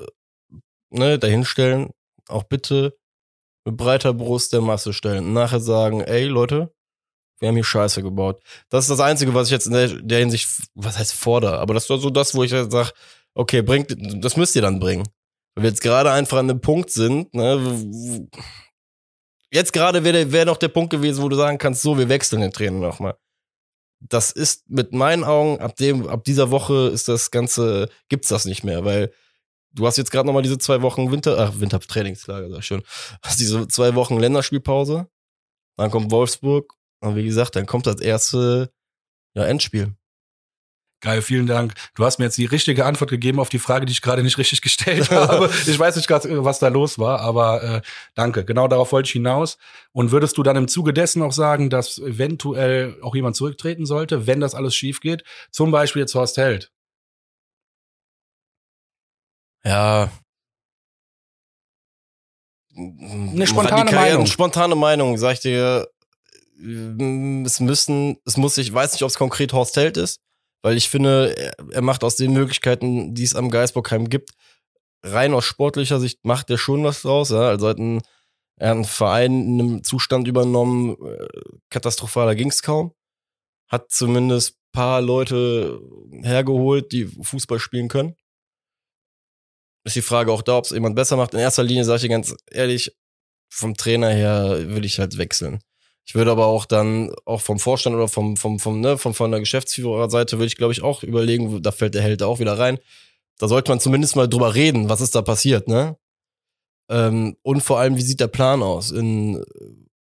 [0.90, 1.90] ne, dahinstellen,
[2.28, 2.96] auch bitte
[3.64, 6.72] mit breiter Brust der Masse stellen und nachher sagen, ey Leute,
[7.40, 8.40] wir haben hier Scheiße gebaut.
[8.68, 11.74] Das ist das Einzige, was ich jetzt in der, der Hinsicht, was heißt fordere, aber
[11.74, 12.92] das war so das, wo ich jetzt sage,
[13.34, 15.06] okay, bringt, das müsst ihr dann bringen.
[15.54, 18.28] Weil wir jetzt gerade einfach an einem Punkt sind, ne,
[19.50, 22.42] Jetzt gerade wäre wär noch der Punkt gewesen, wo du sagen kannst, so, wir wechseln
[22.42, 23.16] den Trainer nochmal.
[24.00, 28.44] Das ist mit meinen Augen, ab dem, ab dieser Woche ist das Ganze, gibt's das
[28.44, 29.12] nicht mehr, weil
[29.72, 32.82] du hast jetzt gerade nochmal diese zwei Wochen Winter, ach, Wintertrainingslager, sag ich schon.
[33.22, 35.08] Hast diese zwei Wochen Länderspielpause,
[35.76, 38.70] dann kommt Wolfsburg und wie gesagt, dann kommt das erste,
[39.34, 39.94] ja, Endspiel.
[41.00, 41.74] Geil, vielen Dank.
[41.94, 44.36] Du hast mir jetzt die richtige Antwort gegeben auf die Frage, die ich gerade nicht
[44.36, 45.48] richtig gestellt habe.
[45.66, 47.80] Ich weiß nicht gerade, was da los war, aber äh,
[48.14, 48.44] danke.
[48.44, 49.58] Genau darauf wollte ich hinaus.
[49.92, 54.26] Und würdest du dann im Zuge dessen auch sagen, dass eventuell auch jemand zurücktreten sollte,
[54.26, 55.22] wenn das alles schief geht?
[55.52, 56.72] Zum Beispiel jetzt Horst Held.
[59.64, 60.10] Ja.
[62.74, 64.26] Eine spontane Meinung.
[64.26, 65.88] Spontane Meinung, sag ich dir.
[67.44, 70.20] Es müssen, es muss, ich weiß nicht, ob es konkret Horst Held ist
[70.62, 74.30] weil ich finde, er macht aus den Möglichkeiten, die es am Geisbockheim gibt,
[75.02, 77.30] rein aus sportlicher Sicht macht er schon was draus.
[77.30, 77.48] Ja?
[77.48, 78.02] Also hat ein,
[78.56, 81.28] er hat einen Verein in einem Zustand übernommen, äh,
[81.70, 82.92] katastrophaler ging es kaum.
[83.68, 85.80] Hat zumindest paar Leute
[86.22, 88.14] hergeholt, die Fußball spielen können.
[89.84, 91.34] ist die Frage auch da, ob es jemand besser macht.
[91.34, 92.94] In erster Linie sage ich dir ganz ehrlich,
[93.50, 95.60] vom Trainer her will ich halt wechseln.
[96.08, 99.30] Ich würde aber auch dann, auch vom Vorstand oder vom, vom, vom, ne, von, von
[99.30, 102.78] der Geschäftsführerseite würde ich, glaube ich, auch überlegen, da fällt der Held auch wieder rein.
[103.36, 105.98] Da sollte man zumindest mal drüber reden, was ist da passiert, ne?
[106.88, 109.44] Ähm, und vor allem, wie sieht der Plan aus in,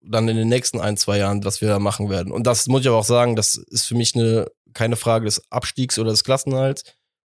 [0.00, 2.32] dann in den nächsten ein, zwei Jahren, was wir da machen werden.
[2.32, 5.42] Und das muss ich aber auch sagen, das ist für mich eine, keine Frage des
[5.52, 6.84] Abstiegs oder des Klassenhalts.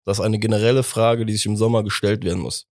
[0.07, 2.66] Das ist eine generelle Frage, die sich im Sommer gestellt werden muss.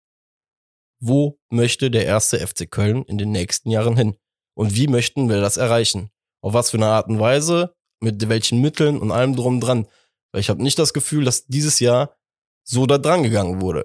[1.01, 4.17] Wo möchte der erste FC Köln in den nächsten Jahren hin?
[4.55, 6.11] Und wie möchten wir das erreichen?
[6.40, 7.75] Auf was für eine Art und Weise?
[8.01, 9.87] Mit welchen Mitteln und allem drum dran?
[10.33, 12.17] Weil ich habe nicht das Gefühl, dass dieses Jahr
[12.64, 13.85] so da dran gegangen wurde.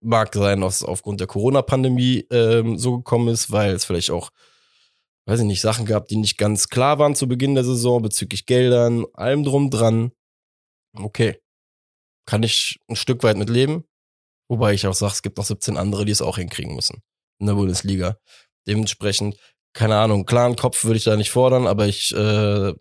[0.00, 4.30] Mag sein, dass es aufgrund der Corona-Pandemie ähm, so gekommen ist, weil es vielleicht auch,
[5.26, 8.46] weiß ich nicht, Sachen gab, die nicht ganz klar waren zu Beginn der Saison bezüglich
[8.46, 10.12] Geldern, allem drum dran.
[10.94, 11.40] Okay.
[12.26, 13.84] Kann ich ein Stück weit mit leben.
[14.48, 17.02] Wobei ich auch sage, es gibt noch 17 andere, die es auch hinkriegen müssen
[17.38, 18.18] in der Bundesliga.
[18.66, 19.36] Dementsprechend,
[19.74, 22.72] keine Ahnung, klaren Kopf würde ich da nicht fordern, aber ich äh,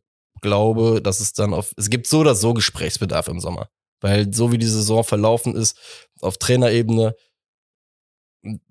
[0.41, 3.69] glaube, dass es dann auf, es gibt so oder so Gesprächsbedarf im Sommer.
[3.99, 5.77] Weil so wie die Saison verlaufen ist,
[6.21, 7.15] auf Trainerebene,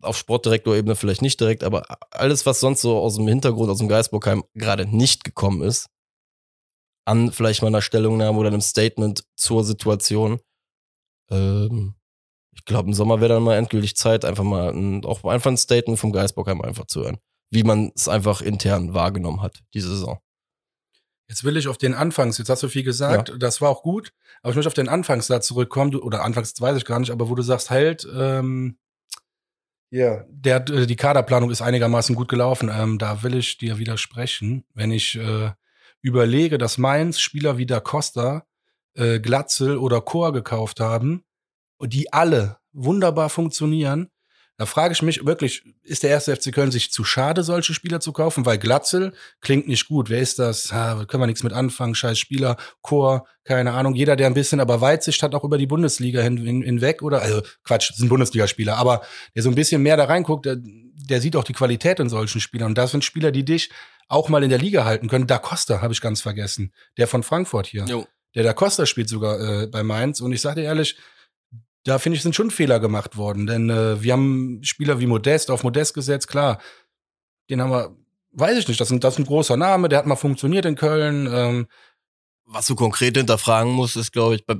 [0.02, 3.88] auf Sportdirektorebene vielleicht nicht direkt, aber alles, was sonst so aus dem Hintergrund, aus dem
[3.88, 5.88] Geisburgheim gerade nicht gekommen ist,
[7.06, 10.40] an vielleicht mal einer Stellungnahme oder einem Statement zur Situation,
[11.30, 11.94] ähm,
[12.54, 15.56] ich glaube, im Sommer wäre dann mal endgültig Zeit, einfach mal ein, auch einfach ein
[15.56, 17.18] Statement vom Geisbockheim einfach zu hören.
[17.52, 20.18] Wie man es einfach intern wahrgenommen hat, diese Saison.
[21.28, 23.36] Jetzt will ich auf den Anfangs, jetzt hast du viel gesagt, ja.
[23.36, 24.12] das war auch gut,
[24.42, 27.28] aber ich möchte auf den Anfangssatz zurückkommen, du, oder Anfangs weiß ich gar nicht, aber
[27.28, 28.78] wo du sagst, halt, ähm,
[29.90, 32.70] ja, der, äh, die Kaderplanung ist einigermaßen gut gelaufen.
[32.72, 35.50] Ähm, da will ich dir widersprechen, wenn ich äh,
[36.00, 38.46] überlege, dass Mainz Spieler wie Da Costa,
[38.94, 41.24] äh, Glatzel oder Chor gekauft haben,
[41.82, 44.08] die alle wunderbar funktionieren,
[44.62, 47.98] da frage ich mich wirklich, ist der erste FC Köln sich zu schade, solche Spieler
[47.98, 48.46] zu kaufen?
[48.46, 50.08] Weil Glatzel klingt nicht gut.
[50.08, 50.72] Wer ist das?
[50.72, 51.96] Ha, können wir nichts mit anfangen.
[51.96, 53.96] Scheiß Spieler, Chor, keine Ahnung.
[53.96, 57.22] Jeder, der ein bisschen aber Weitsicht hat, auch über die Bundesliga hin, hin, hinweg, oder?
[57.22, 58.76] Also Quatsch, sind Bundesligaspieler.
[58.76, 59.02] Aber
[59.34, 62.40] der so ein bisschen mehr da reinguckt, der, der sieht auch die Qualität in solchen
[62.40, 62.68] Spielern.
[62.68, 63.68] Und das sind Spieler, die dich
[64.06, 65.26] auch mal in der Liga halten können.
[65.26, 66.72] Da Costa habe ich ganz vergessen.
[66.98, 67.84] Der von Frankfurt hier.
[67.86, 68.06] Jo.
[68.36, 70.20] Der Da Costa spielt sogar äh, bei Mainz.
[70.20, 70.96] Und ich sage dir ehrlich,
[71.84, 73.46] da finde ich, sind schon Fehler gemacht worden.
[73.46, 76.60] Denn äh, wir haben Spieler wie Modest auf Modest gesetzt, klar.
[77.50, 77.96] Den haben wir,
[78.32, 80.76] weiß ich nicht, das ist, das ist ein großer Name, der hat mal funktioniert in
[80.76, 81.28] Köln.
[81.30, 81.66] Ähm,
[82.46, 84.56] Was du konkret hinterfragen musst, ist, glaube ich, bei,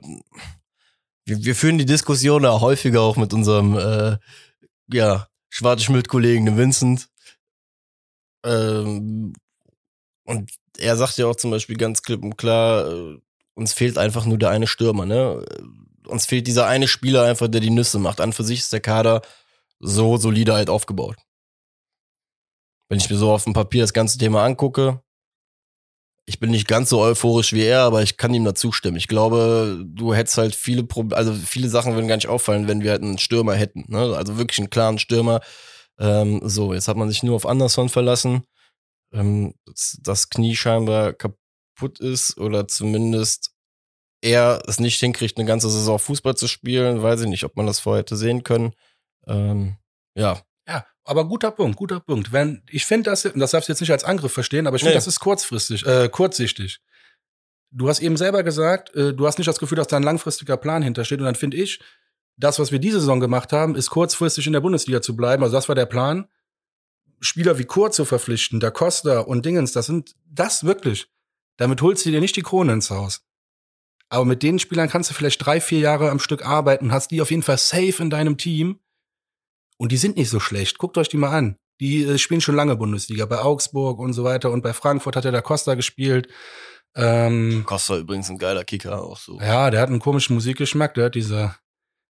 [1.25, 4.17] wir, wir führen die Diskussion ja häufiger auch mit unserem äh,
[4.93, 7.09] ja, Schwarze-Schmidt-Kollegen, dem Vincent.
[8.45, 9.35] Ähm,
[10.25, 13.19] und er sagt ja auch zum Beispiel ganz klipp und klar, äh,
[13.55, 15.45] uns fehlt einfach nur der eine Stürmer, ne?
[16.07, 18.21] Uns fehlt dieser eine Spieler einfach, der die Nüsse macht.
[18.21, 19.23] An für sich ist der Kader
[19.79, 21.17] so solide halt aufgebaut.
[22.89, 25.03] Wenn ich mir so auf dem Papier das ganze Thema angucke,
[26.27, 28.97] ich bin nicht ganz so euphorisch wie er, aber ich kann ihm dazu stimmen.
[28.97, 32.83] Ich glaube, du hättest halt viele Probleme, also viele Sachen würden gar nicht auffallen, wenn
[32.83, 33.85] wir halt einen Stürmer hätten.
[33.89, 34.15] Ne?
[34.17, 35.41] Also wirklich einen klaren Stürmer.
[35.99, 38.45] Ähm, so, jetzt hat man sich nur auf Anderson verlassen.
[39.13, 39.55] Ähm,
[40.01, 43.52] das Knie scheinbar kaputt ist oder zumindest
[44.23, 47.67] er es nicht hinkriegt, eine ganze Saison Fußball zu spielen, weiß ich nicht, ob man
[47.67, 48.73] das vorher hätte sehen können.
[49.27, 49.77] Ähm,
[50.15, 50.41] ja.
[50.67, 52.33] Ja, aber guter Punkt, guter Punkt.
[52.33, 54.93] Wenn ich finde das, das darfst du jetzt nicht als Angriff verstehen, aber ich finde,
[54.93, 54.99] nee.
[54.99, 56.81] das ist kurzfristig, äh, kurzsichtig.
[57.73, 60.57] Du hast eben selber gesagt, äh, du hast nicht das Gefühl, dass da ein langfristiger
[60.57, 61.19] Plan hintersteht.
[61.19, 61.81] Und dann finde ich,
[62.37, 65.43] das, was wir diese Saison gemacht haben, ist kurzfristig in der Bundesliga zu bleiben.
[65.43, 66.29] Also das war der Plan.
[67.21, 71.09] Spieler wie Kur zu verpflichten, Da Costa und Dingens, das sind das wirklich.
[71.57, 73.23] Damit holst du dir nicht die Krone ins Haus.
[74.13, 77.23] Aber mit den Spielern kannst du vielleicht drei, vier Jahre am Stück arbeiten, hast die
[77.23, 78.79] auf jeden Fall safe in deinem Team.
[79.79, 80.77] Und die sind nicht so schlecht.
[80.77, 81.57] Guckt euch die mal an.
[81.81, 84.51] Die äh, spielen schon lange Bundesliga, bei Augsburg und so weiter.
[84.51, 86.29] Und bei Frankfurt hat er da Costa gespielt.
[86.95, 89.41] Ähm, Costa übrigens ein geiler Kicker auch so.
[89.41, 90.93] Ja, der hat einen komischen Musikgeschmack.
[90.93, 91.55] Der hat diese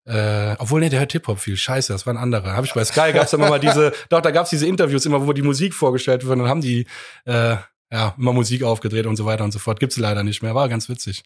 [0.07, 1.59] äh, obwohl, nee, der hört Hip-Hop viel.
[1.59, 2.57] Scheiße, das war ein anderer.
[2.57, 5.35] Hab ich bei Sky gab's immer mal diese, doch, da gab's diese Interviews immer, wo
[5.35, 6.87] die Musik vorgestellt wird und dann haben die
[7.27, 7.57] äh,
[7.93, 9.79] ja immer Musik aufgedreht und so weiter und so fort.
[9.79, 10.55] Gibt's leider nicht mehr.
[10.55, 11.25] War ganz witzig.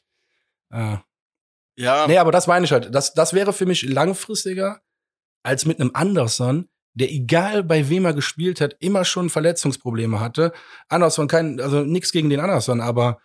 [0.70, 0.96] Äh.
[1.76, 2.06] Ja.
[2.06, 2.94] Nee, aber das meine ich halt.
[2.94, 4.80] Das, das wäre für mich langfristiger
[5.42, 10.52] als mit einem Anderson, der egal bei wem er gespielt hat, immer schon Verletzungsprobleme hatte.
[10.88, 13.18] Anderson kein, also nichts gegen den Anderson, aber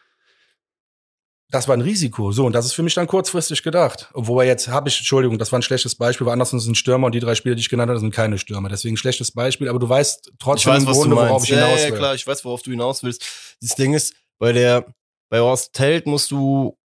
[1.52, 2.32] das war ein Risiko.
[2.32, 4.10] So, und das ist für mich dann kurzfristig gedacht.
[4.14, 7.08] Obwohl jetzt habe ich, Entschuldigung, das war ein schlechtes Beispiel, weil Anderson ist ein Stürmer
[7.08, 8.70] und die drei Spieler, die ich genannt habe, sind keine Stürmer.
[8.70, 11.80] Deswegen ein schlechtes Beispiel, aber du weißt trotzdem ich weiß, Grunde, worauf ich hinaus will.
[11.80, 13.58] Ja, ja, klar, ich weiß, worauf du hinaus willst.
[13.62, 14.94] Das Ding ist, bei der,
[15.30, 16.78] bei Horst Held musst du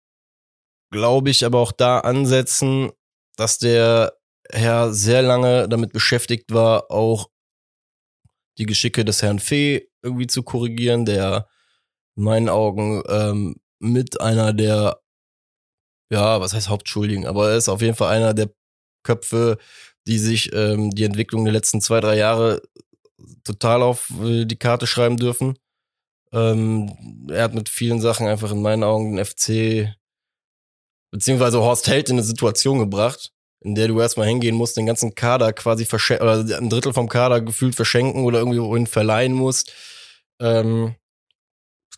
[0.90, 2.90] glaube ich, aber auch da ansetzen,
[3.36, 4.16] dass der
[4.52, 7.28] her sehr lange damit beschäftigt war, auch
[8.58, 11.48] die Geschicke des Herrn Fee irgendwie zu korrigieren, der
[12.16, 15.00] in meinen Augen ähm, mit einer der,
[16.12, 18.50] ja, was heißt Hauptschuldigen, aber er ist auf jeden Fall einer der
[19.02, 19.58] Köpfe,
[20.06, 22.62] die sich ähm, die Entwicklung der letzten zwei, drei Jahre
[23.42, 25.58] total auf äh, die Karte schreiben dürfen.
[26.32, 29.94] Ähm, er hat mit vielen Sachen einfach in meinen Augen den FC
[31.14, 35.14] beziehungsweise Horst Held in eine Situation gebracht, in der du erstmal hingehen musst, den ganzen
[35.14, 39.72] Kader quasi verschenken, oder ein Drittel vom Kader gefühlt verschenken oder irgendwie wohin verleihen musst.
[40.40, 40.96] Ähm,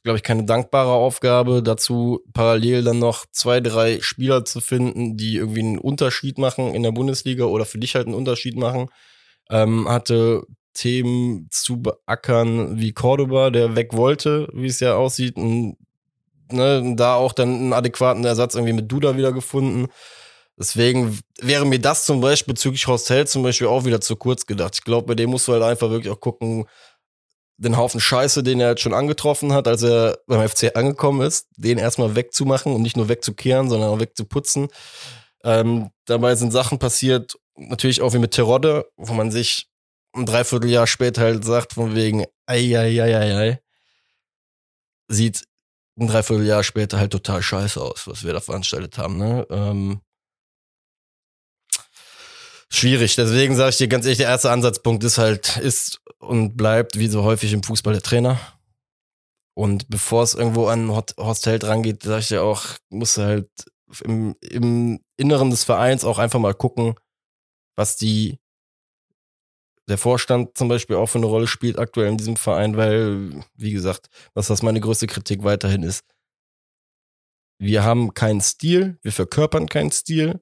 [0.02, 1.62] glaube ich, keine dankbare Aufgabe.
[1.62, 6.82] Dazu parallel dann noch zwei, drei Spieler zu finden, die irgendwie einen Unterschied machen in
[6.82, 8.90] der Bundesliga oder für dich halt einen Unterschied machen.
[9.48, 15.78] Ähm, hatte Themen zu beackern wie Cordoba, der weg wollte, wie es ja aussieht, und
[16.50, 19.88] ne, da auch dann einen adäquaten Ersatz irgendwie mit Duda wieder gefunden.
[20.58, 24.74] Deswegen wäre mir das zum Beispiel bezüglich Hostel zum Beispiel auch wieder zu kurz gedacht.
[24.74, 26.66] Ich glaube, bei dem musst du halt einfach wirklich auch gucken,
[27.58, 31.48] den Haufen Scheiße, den er jetzt schon angetroffen hat, als er beim FC angekommen ist,
[31.56, 34.68] den erstmal wegzumachen und nicht nur wegzukehren, sondern auch wegzuputzen.
[35.44, 39.68] Ähm, dabei sind Sachen passiert, natürlich auch wie mit Terodde, wo man sich
[40.14, 43.60] ein Dreivierteljahr später halt sagt, von wegen, ei, ei, ei, ei, ei,
[45.08, 45.44] sieht
[45.98, 49.16] ein Dreivierteljahr später halt total scheiße aus, was wir da veranstaltet haben.
[49.16, 49.46] Ne?
[49.50, 50.00] Ähm,
[52.70, 53.16] schwierig.
[53.16, 57.08] Deswegen sage ich dir ganz ehrlich, der erste Ansatzpunkt ist halt, ist und bleibt wie
[57.08, 58.38] so häufig im Fußball der Trainer.
[59.54, 63.48] Und bevor es irgendwo an Horst Held rangeht, sage ich dir auch, muss halt
[64.02, 66.94] im, im Inneren des Vereins auch einfach mal gucken,
[67.74, 68.38] was die
[69.88, 73.72] der Vorstand zum Beispiel auch für eine Rolle spielt aktuell in diesem Verein, weil, wie
[73.72, 76.04] gesagt, was das meine größte Kritik weiterhin ist.
[77.58, 80.40] Wir haben keinen Stil, wir verkörpern keinen Stil,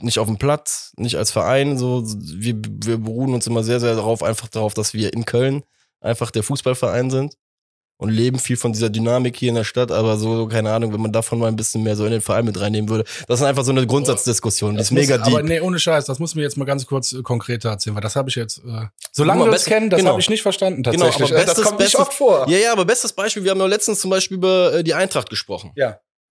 [0.00, 1.78] nicht auf dem Platz, nicht als Verein.
[1.78, 5.62] So, wir, wir beruhen uns immer sehr, sehr darauf, einfach darauf, dass wir in Köln
[6.00, 7.36] einfach der Fußballverein sind
[7.98, 11.00] und leben viel von dieser Dynamik hier in der Stadt, aber so, keine Ahnung, wenn
[11.00, 13.04] man davon mal ein bisschen mehr so in den Verein mit reinnehmen würde.
[13.26, 15.34] Das ist einfach so eine Grundsatzdiskussion, die ist mega muss, deep.
[15.36, 18.02] Aber nee, ohne Scheiß, das muss mir jetzt mal ganz kurz äh, konkreter erzählen, weil
[18.02, 20.12] das habe ich jetzt, äh, solange wir uns kennen, das genau.
[20.12, 21.28] habe ich nicht verstanden genau, tatsächlich.
[21.28, 22.48] Genau, aber bestes, das kommt bestes, nicht oft vor.
[22.48, 25.28] Ja, ja, aber bestes Beispiel, wir haben ja letztens zum Beispiel über äh, die Eintracht
[25.28, 25.72] gesprochen.
[25.74, 25.98] Ja.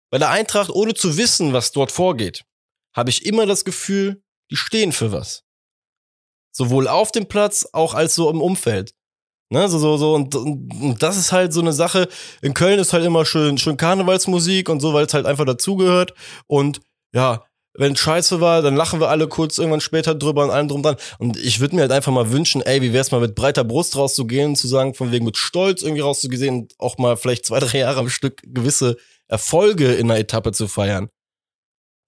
[0.10, 2.46] Bei der Eintracht, ohne zu wissen, was dort vorgeht,
[2.96, 5.44] habe ich immer das Gefühl, die stehen für was.
[6.52, 8.94] Sowohl auf dem Platz, auch als so im Umfeld.
[9.52, 12.08] Ne, so, so, so, und, und das ist halt so eine Sache.
[12.44, 16.14] In Köln ist halt immer schön, schön Karnevalsmusik und so, weil es halt einfach dazugehört.
[16.46, 16.82] Und
[17.14, 20.84] ja, wenn scheiße war, dann lachen wir alle kurz irgendwann später drüber und allem drum
[20.84, 20.98] dran.
[21.18, 23.96] Und ich würde mir halt einfach mal wünschen, ey, wie wär's mal mit breiter Brust
[23.96, 27.80] rauszugehen, zu sagen, von wegen mit Stolz irgendwie rauszugehen und auch mal vielleicht zwei, drei
[27.80, 31.10] Jahre am Stück gewisse Erfolge in einer Etappe zu feiern.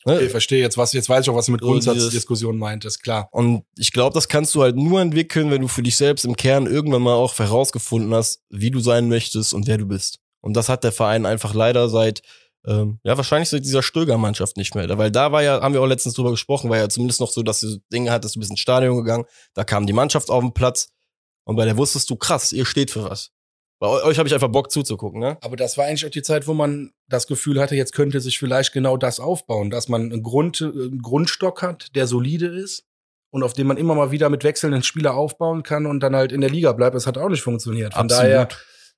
[0.05, 0.15] Ne?
[0.15, 3.29] Okay, verstehe jetzt was, jetzt weiß ich auch, was du mit Grundsatzdiskussion meintest, klar.
[3.31, 6.35] Und ich glaube, das kannst du halt nur entwickeln, wenn du für dich selbst im
[6.35, 10.19] Kern irgendwann mal auch herausgefunden hast, wie du sein möchtest und wer du bist.
[10.41, 12.21] Und das hat der Verein einfach leider seit,
[12.65, 14.97] ähm, ja, wahrscheinlich seit dieser Stöger-Mannschaft nicht mehr.
[14.97, 17.43] Weil da war ja, haben wir auch letztens drüber gesprochen, war ja zumindest noch so,
[17.43, 20.53] dass du Dinge hattest, du bist ins Stadion gegangen, da kam die Mannschaft auf den
[20.53, 20.89] Platz
[21.43, 23.31] und bei der wusstest du, krass, ihr steht für was.
[23.81, 25.39] Bei euch habe ich einfach Bock zuzugucken, ne?
[25.41, 28.37] Aber das war eigentlich auch die Zeit, wo man das Gefühl hatte, jetzt könnte sich
[28.37, 32.85] vielleicht genau das aufbauen, dass man einen, Grund, einen Grundstock hat, der solide ist
[33.31, 36.31] und auf dem man immer mal wieder mit wechselnden Spieler aufbauen kann und dann halt
[36.31, 36.95] in der Liga bleibt.
[36.95, 37.95] Das hat auch nicht funktioniert.
[37.95, 38.23] Von Absolut.
[38.23, 38.49] daher,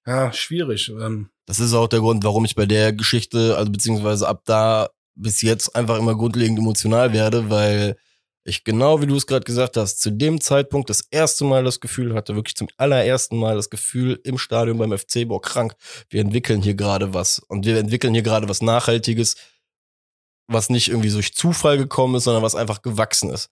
[0.06, 0.90] ja, schwierig.
[0.90, 1.30] Ähm.
[1.46, 5.42] Das ist auch der Grund, warum ich bei der Geschichte, also beziehungsweise ab da bis
[5.42, 7.96] jetzt einfach immer grundlegend emotional werde, weil
[8.46, 11.80] ich genau wie du es gerade gesagt hast, zu dem Zeitpunkt das erste Mal das
[11.80, 15.76] Gefühl hatte, wirklich zum allerersten Mal das Gefühl im Stadion beim FC, boah, krank,
[16.10, 19.36] wir entwickeln hier gerade was und wir entwickeln hier gerade was Nachhaltiges,
[20.48, 23.50] was nicht irgendwie durch Zufall gekommen ist, sondern was einfach gewachsen ist.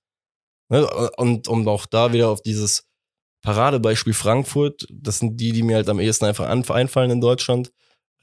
[0.69, 0.85] Ne?
[1.17, 2.87] Und um auch da wieder auf dieses
[3.41, 7.71] Paradebeispiel Frankfurt, das sind die, die mir halt am ehesten einfach einfallen in Deutschland.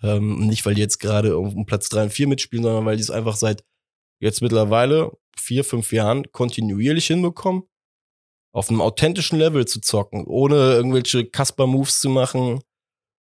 [0.03, 3.03] Ähm, nicht, weil die jetzt gerade um Platz drei und vier mitspielen, sondern weil die
[3.03, 3.65] es einfach seit
[4.21, 7.65] jetzt mittlerweile vier, fünf Jahren kontinuierlich hinbekommen,
[8.53, 12.61] auf einem authentischen Level zu zocken, ohne irgendwelche Kasper-Moves zu machen.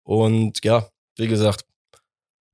[0.04, 1.65] Und ja, wie gesagt,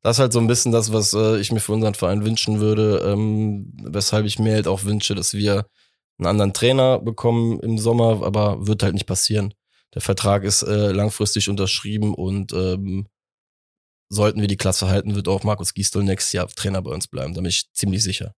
[0.01, 2.59] das ist halt so ein bisschen das, was äh, ich mir für unseren Verein wünschen
[2.59, 5.65] würde, ähm, weshalb ich mir halt auch wünsche, dass wir
[6.17, 9.53] einen anderen Trainer bekommen im Sommer, aber wird halt nicht passieren.
[9.93, 13.07] Der Vertrag ist äh, langfristig unterschrieben und ähm,
[14.09, 17.33] sollten wir die Klasse halten, wird auch Markus Gisdol nächstes Jahr Trainer bei uns bleiben.
[17.33, 18.33] Da bin ich ziemlich sicher.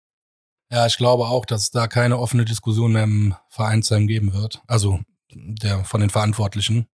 [0.72, 4.62] Ja, ich glaube auch, dass es da keine offene Diskussion mehr im Vereinsheim geben wird.
[4.68, 5.00] Also
[5.32, 6.88] der von den Verantwortlichen.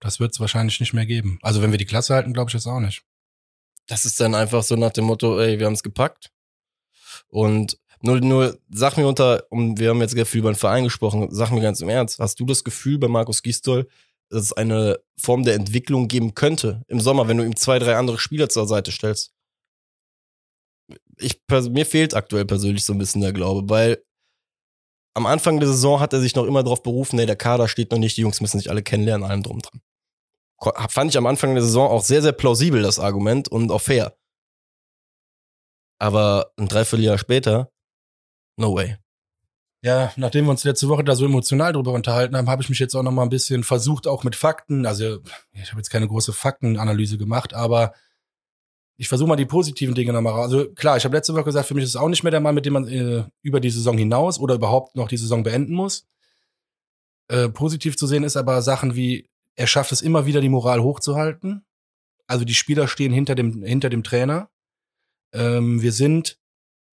[0.00, 1.38] Das wird es wahrscheinlich nicht mehr geben.
[1.42, 3.02] Also wenn wir die Klasse halten, glaube ich jetzt auch nicht.
[3.86, 6.30] Das ist dann einfach so nach dem Motto, ey, wir haben es gepackt.
[7.28, 11.28] Und Nur, nur sag mir unter, um, wir haben jetzt viel über den Verein gesprochen,
[11.30, 13.88] sag mir ganz im Ernst, hast du das Gefühl bei Markus Gisdol,
[14.28, 17.96] dass es eine Form der Entwicklung geben könnte im Sommer, wenn du ihm zwei, drei
[17.96, 19.32] andere Spieler zur Seite stellst?
[21.18, 24.02] Ich, mir fehlt aktuell persönlich so ein bisschen der Glaube, weil
[25.16, 27.90] am Anfang der Saison hat er sich noch immer darauf berufen, nee, der Kader steht
[27.90, 29.80] noch nicht, die Jungs müssen sich alle kennenlernen, allem drum dran.
[30.90, 34.16] Fand ich am Anfang der Saison auch sehr, sehr plausibel, das Argument und auch fair.
[35.98, 37.72] Aber ein Dreivierteljahr später,
[38.58, 38.98] no way.
[39.82, 42.78] Ja, nachdem wir uns letzte Woche da so emotional drüber unterhalten haben, habe ich mich
[42.78, 45.20] jetzt auch noch mal ein bisschen versucht, auch mit Fakten, also
[45.52, 47.94] ich habe jetzt keine große Faktenanalyse gemacht, aber
[48.96, 50.52] ich versuche mal die positiven Dinge nochmal raus.
[50.52, 52.40] Also klar, ich habe letzte Woche gesagt, für mich ist es auch nicht mehr der
[52.40, 55.74] Mann, mit dem man äh, über die Saison hinaus oder überhaupt noch die Saison beenden
[55.74, 56.06] muss.
[57.28, 60.82] Äh, positiv zu sehen ist aber Sachen wie, er schafft es immer wieder, die Moral
[60.82, 61.64] hochzuhalten.
[62.26, 64.48] Also die Spieler stehen hinter dem, hinter dem Trainer.
[65.32, 66.38] Ähm, wir sind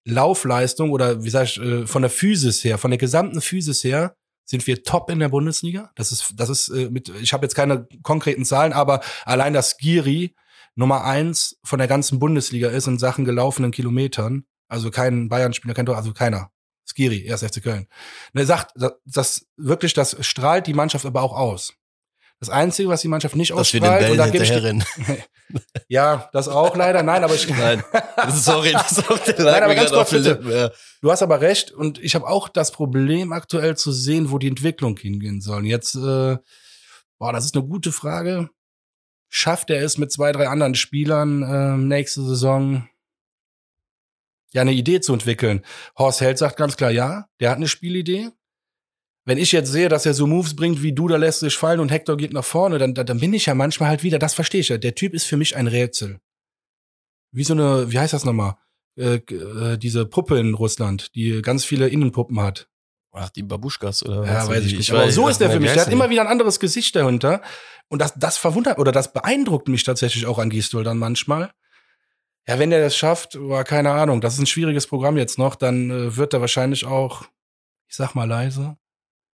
[0.06, 4.16] Laufleistung oder wie sag ich, äh, von der Physis her, von der gesamten Physis her,
[4.46, 5.92] sind wir top in der Bundesliga.
[5.96, 9.78] Das ist, das ist äh, mit, ich habe jetzt keine konkreten Zahlen, aber allein das
[9.78, 10.36] Giri
[10.76, 14.46] Nummer eins von der ganzen Bundesliga ist in Sachen gelaufenen Kilometern.
[14.68, 16.50] Also kein Bayern-Spieler, kein Tor, also keiner.
[16.86, 17.88] Skiri, erst FC Köln.
[18.34, 21.74] Und er sagt, das, das wirklich, das strahlt die Mannschaft aber auch aus.
[22.40, 24.84] Das Einzige, was die Mannschaft nicht Dass ausstrahlt, wir den und da hinterherrennen.
[25.88, 27.02] ja, das auch leider.
[27.02, 27.82] Nein, aber ich, Nein,
[28.32, 30.12] sorry, das ist auch der Nein, aber ganz kurz.
[30.12, 30.52] Lippen.
[30.52, 30.70] Ja.
[31.02, 34.50] du hast aber recht und ich habe auch das Problem aktuell zu sehen, wo die
[34.50, 35.66] Entwicklung hingehen soll.
[35.66, 36.38] Jetzt, äh,
[37.18, 38.50] boah, das ist eine gute Frage.
[39.36, 42.88] Schafft er es mit zwei, drei anderen Spielern äh, nächste Saison
[44.52, 45.66] ja eine Idee zu entwickeln?
[45.98, 48.30] Horst Held sagt ganz klar, ja, der hat eine Spielidee.
[49.26, 51.80] Wenn ich jetzt sehe, dass er so Moves bringt wie du, da lässt sich fallen
[51.80, 54.62] und Hector geht nach vorne, dann, dann bin ich ja manchmal halt wieder, das verstehe
[54.62, 54.78] ich ja.
[54.78, 56.20] Der Typ ist für mich ein Rätsel.
[57.32, 58.58] Wie so eine, wie heißt das nochmal?
[58.96, 62.70] Äh, äh, diese Puppe in Russland, die ganz viele Innenpuppen hat.
[63.16, 64.50] Ach, die Babuschkas oder Ja, was?
[64.50, 64.92] weiß ich Ich nicht.
[64.92, 65.72] Aber weiß- so ist der für mich.
[65.72, 67.42] Der hat immer wieder ein anderes Gesicht dahinter.
[67.88, 71.54] Und das, das verwundert oder das beeindruckt mich tatsächlich auch an Gistol dann manchmal.
[72.48, 75.56] Ja, wenn der das schafft, war keine Ahnung, das ist ein schwieriges Programm jetzt noch,
[75.56, 77.24] dann äh, wird er wahrscheinlich auch,
[77.88, 78.78] ich sag mal leise,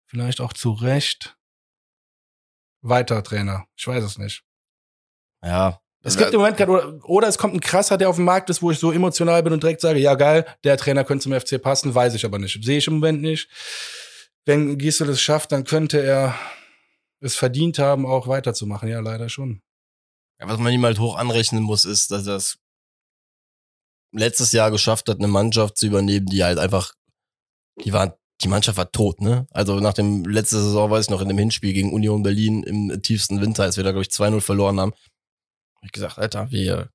[0.06, 1.36] vielleicht auch zu Recht
[2.82, 3.66] weiter Trainer.
[3.76, 4.42] Ich weiß es nicht.
[5.44, 5.80] Ja.
[6.06, 8.48] Es gibt im Moment gerade, oder, oder es kommt ein krasser, der auf dem Markt
[8.48, 11.38] ist, wo ich so emotional bin und direkt sage, ja geil, der Trainer könnte zum
[11.38, 12.64] FC passen, weiß ich aber nicht.
[12.64, 13.48] Sehe ich im Moment nicht.
[14.44, 16.38] Wenn Gisel es schafft, dann könnte er
[17.20, 18.88] es verdient haben, auch weiterzumachen.
[18.88, 19.62] Ja, leider schon.
[20.40, 22.58] Ja, was man ihm halt hoch anrechnen muss, ist, dass er es
[24.12, 26.92] letztes Jahr geschafft hat, eine Mannschaft zu übernehmen, die halt einfach,
[27.84, 29.48] die war, die Mannschaft war tot, ne?
[29.50, 33.02] Also nach dem letzten Saison, weiß ich noch, in dem Hinspiel gegen Union Berlin im
[33.02, 35.15] tiefsten Winter, als wir da, glaube ich, 2-0 verloren haben, hab
[35.86, 36.90] ich gesagt, Alter, wir,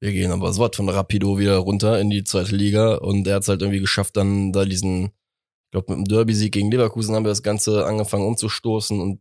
[0.00, 3.36] wir gehen aber so was von Rapido wieder runter in die zweite Liga und er
[3.36, 7.14] hat es halt irgendwie geschafft, dann da diesen, ich glaube, mit dem Derby-Sieg gegen Leverkusen
[7.14, 9.20] haben wir das Ganze angefangen umzustoßen und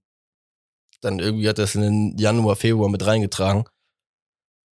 [1.01, 3.65] dann irgendwie hat er es in den Januar, Februar mit reingetragen.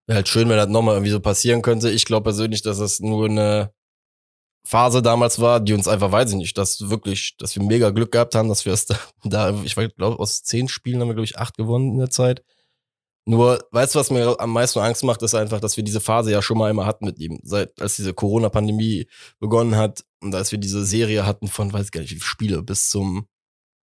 [0.07, 1.91] Wäre halt schön, wenn das nochmal irgendwie so passieren könnte.
[1.91, 3.73] Ich glaube persönlich, dass es nur eine
[4.65, 8.13] Phase damals war, die uns einfach, weiß ich nicht, dass wirklich, dass wir mega Glück
[8.13, 11.25] gehabt haben, dass wir es da, da ich glaube, aus zehn Spielen haben wir, glaube
[11.25, 12.45] ich, acht gewonnen in der Zeit.
[13.29, 16.33] Nur, weißt du, was mir am meisten Angst macht, ist einfach, dass wir diese Phase
[16.33, 17.39] ja schon mal immer hatten mit ihm.
[17.43, 19.07] Seit, als diese Corona-Pandemie
[19.39, 22.63] begonnen hat und als wir diese Serie hatten von, weiß gar nicht, wie viele Spiele,
[22.63, 23.29] bis zum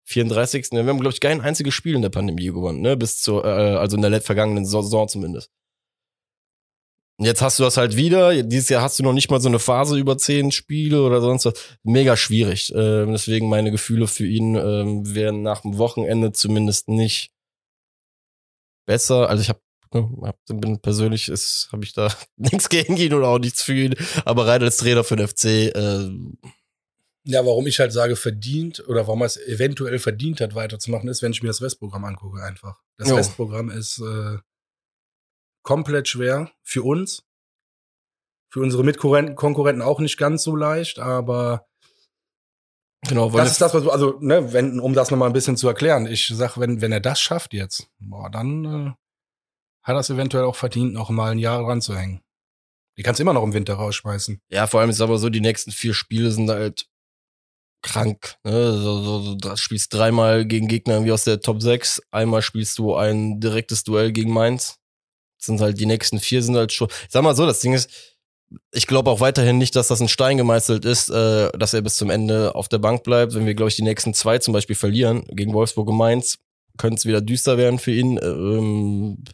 [0.07, 0.69] 34.
[0.73, 2.97] Wir haben, glaube ich, kein einziges Spiel in der Pandemie gewonnen, ne?
[2.97, 5.51] Bis zur, äh, also in der vergangenen Saison zumindest.
[7.19, 8.43] Und jetzt hast du das halt wieder.
[8.43, 11.45] Dieses Jahr hast du noch nicht mal so eine Phase über zehn Spiele oder sonst
[11.45, 11.79] was.
[11.83, 12.73] Mega schwierig.
[12.75, 17.34] Ähm, deswegen meine Gefühle für ihn ähm, wären nach dem Wochenende zumindest nicht
[18.87, 19.29] besser.
[19.29, 19.61] Also ich habe
[19.93, 23.95] hab, bin persönlich ist habe ich da nichts gegen ihn oder auch nichts für ihn,
[24.25, 26.11] aber rein als Trainer für den FC äh,
[27.25, 31.23] Ja, warum ich halt sage, verdient oder warum er es eventuell verdient hat, weiterzumachen, ist,
[31.23, 32.81] wenn ich mir das Restprogramm angucke, einfach.
[32.99, 33.17] Das Jo.
[33.17, 34.39] Restprogramm ist äh,
[35.63, 37.25] komplett schwer für uns.
[38.53, 41.67] Für unsere Mitkonkurrenten auch nicht ganz so leicht, aber
[43.09, 45.69] genau, weil das ist das, was, also, ne, wenn, um das nochmal ein bisschen zu
[45.69, 48.91] erklären, ich sag, wenn, wenn er das schafft jetzt, boah, dann äh,
[49.83, 52.21] hat er es eventuell auch verdient, noch mal ein Jahr dran zu hängen.
[52.97, 54.41] Die kannst du immer noch im Winter rausschmeißen.
[54.51, 56.87] Ja, vor allem ist aber so, die nächsten vier Spiele sind halt
[57.83, 58.37] krank.
[58.45, 58.73] Ne?
[58.73, 62.79] So, so, so, du spielst dreimal gegen Gegner irgendwie aus der Top 6, einmal spielst
[62.79, 64.79] du ein direktes Duell gegen Mainz.
[65.39, 66.89] Das sind halt die nächsten vier sind halt schon.
[66.89, 68.14] Ich sag mal so, das Ding ist,
[68.73, 71.97] ich glaube auch weiterhin nicht, dass das ein Stein gemeißelt ist, äh, dass er bis
[71.97, 73.35] zum Ende auf der Bank bleibt.
[73.35, 76.39] Wenn wir, glaube ich, die nächsten zwei zum Beispiel verlieren, gegen Wolfsburg und Mainz,
[76.77, 78.19] könnte es wieder düster werden für ihn.
[78.23, 79.25] Ähm,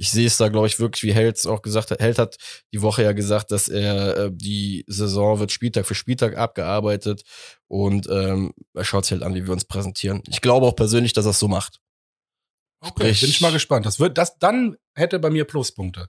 [0.00, 2.00] ich sehe es da, glaube ich, wirklich, wie Held auch gesagt hat.
[2.00, 2.36] Held hat
[2.72, 7.22] die Woche ja gesagt, dass er äh, die Saison wird Spieltag für Spieltag abgearbeitet
[7.66, 10.22] und ähm, er schaut sich halt an, wie wir uns präsentieren.
[10.28, 11.80] Ich glaube auch persönlich, dass er es so macht.
[12.80, 13.86] Okay, Sprich, bin ich mal gespannt.
[13.86, 16.08] Das wird, das dann hätte bei mir Pluspunkte.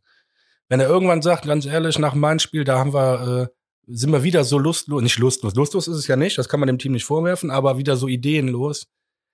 [0.69, 3.53] Wenn er irgendwann sagt, ganz ehrlich, nach meinem Spiel, da haben wir, äh,
[3.87, 6.67] sind wir wieder so lustlos, nicht lustlos, lustlos ist es ja nicht, das kann man
[6.67, 8.87] dem Team nicht vorwerfen, aber wieder so ideenlos.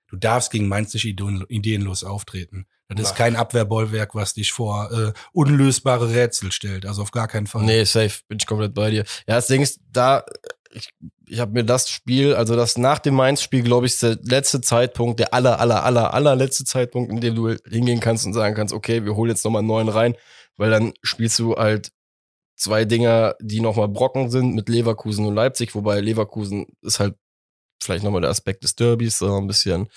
[0.07, 2.67] Du darfst gegen Mainz nicht ideenlos auftreten.
[2.87, 6.85] Das ist kein Abwehrbollwerk, was dich vor äh, unlösbare Rätsel stellt.
[6.85, 7.63] Also auf gar keinen Fall.
[7.63, 9.03] Nee, safe, bin ich komplett bei dir.
[9.27, 10.23] Ja, das Ding ist, da,
[10.71, 10.93] ich,
[11.25, 14.61] ich habe mir das Spiel, also das nach dem Mainz-Spiel, glaube ich, ist der letzte
[14.61, 18.73] Zeitpunkt, der aller, aller, aller, allerletzte Zeitpunkt, in dem du hingehen kannst und sagen kannst,
[18.73, 20.15] okay, wir holen jetzt nochmal einen neuen rein,
[20.57, 21.91] weil dann spielst du halt
[22.55, 27.15] zwei Dinger, die nochmal Brocken sind mit Leverkusen und Leipzig, wobei Leverkusen ist halt
[27.81, 29.89] vielleicht nochmal der Aspekt des Derbys, so ein bisschen,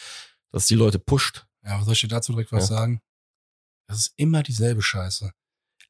[0.50, 2.76] dass die Leute pusht ja, was soll ich dir dazu direkt was ja.
[2.76, 3.00] sagen?
[3.88, 5.32] Das ist immer dieselbe Scheiße.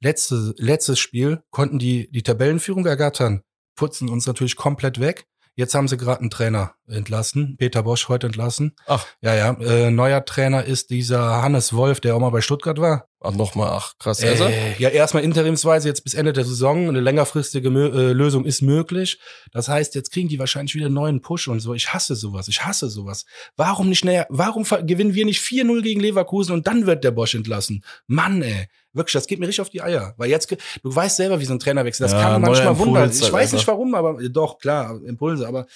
[0.01, 3.43] Letzte, letztes Spiel konnten die die Tabellenführung ergattern,
[3.77, 5.27] putzen uns natürlich komplett weg.
[5.55, 8.77] Jetzt haben sie gerade einen Trainer entlassen, Peter Bosch heute entlassen.
[8.87, 9.05] Ach.
[9.21, 9.53] Ja, ja.
[9.55, 13.08] Äh, neuer Trainer ist dieser Hannes Wolf, der auch mal bei Stuttgart war.
[13.21, 14.23] Nochmal, ach, krass.
[14.23, 16.89] Äh, ja, erstmal interimsweise, jetzt bis Ende der Saison.
[16.89, 19.19] Eine längerfristige Mö äh, Lösung ist möglich.
[19.51, 21.75] Das heißt, jetzt kriegen die wahrscheinlich wieder einen neuen Push und so.
[21.75, 22.47] Ich hasse sowas.
[22.47, 23.27] Ich hasse sowas.
[23.57, 24.27] Warum nicht näher?
[24.31, 27.85] Warum gewinnen wir nicht 4-0 gegen Leverkusen und dann wird der Bosch entlassen?
[28.07, 28.69] Mann, ey.
[28.93, 30.15] Wirklich, das geht mir richtig auf die Eier.
[30.17, 32.07] Weil jetzt, du weißt selber, wie so ein Trainer wechselt.
[32.07, 33.11] Das ja, kann manchmal wundern.
[33.11, 35.67] Ich weiß nicht warum, aber doch, klar, Impulse, aber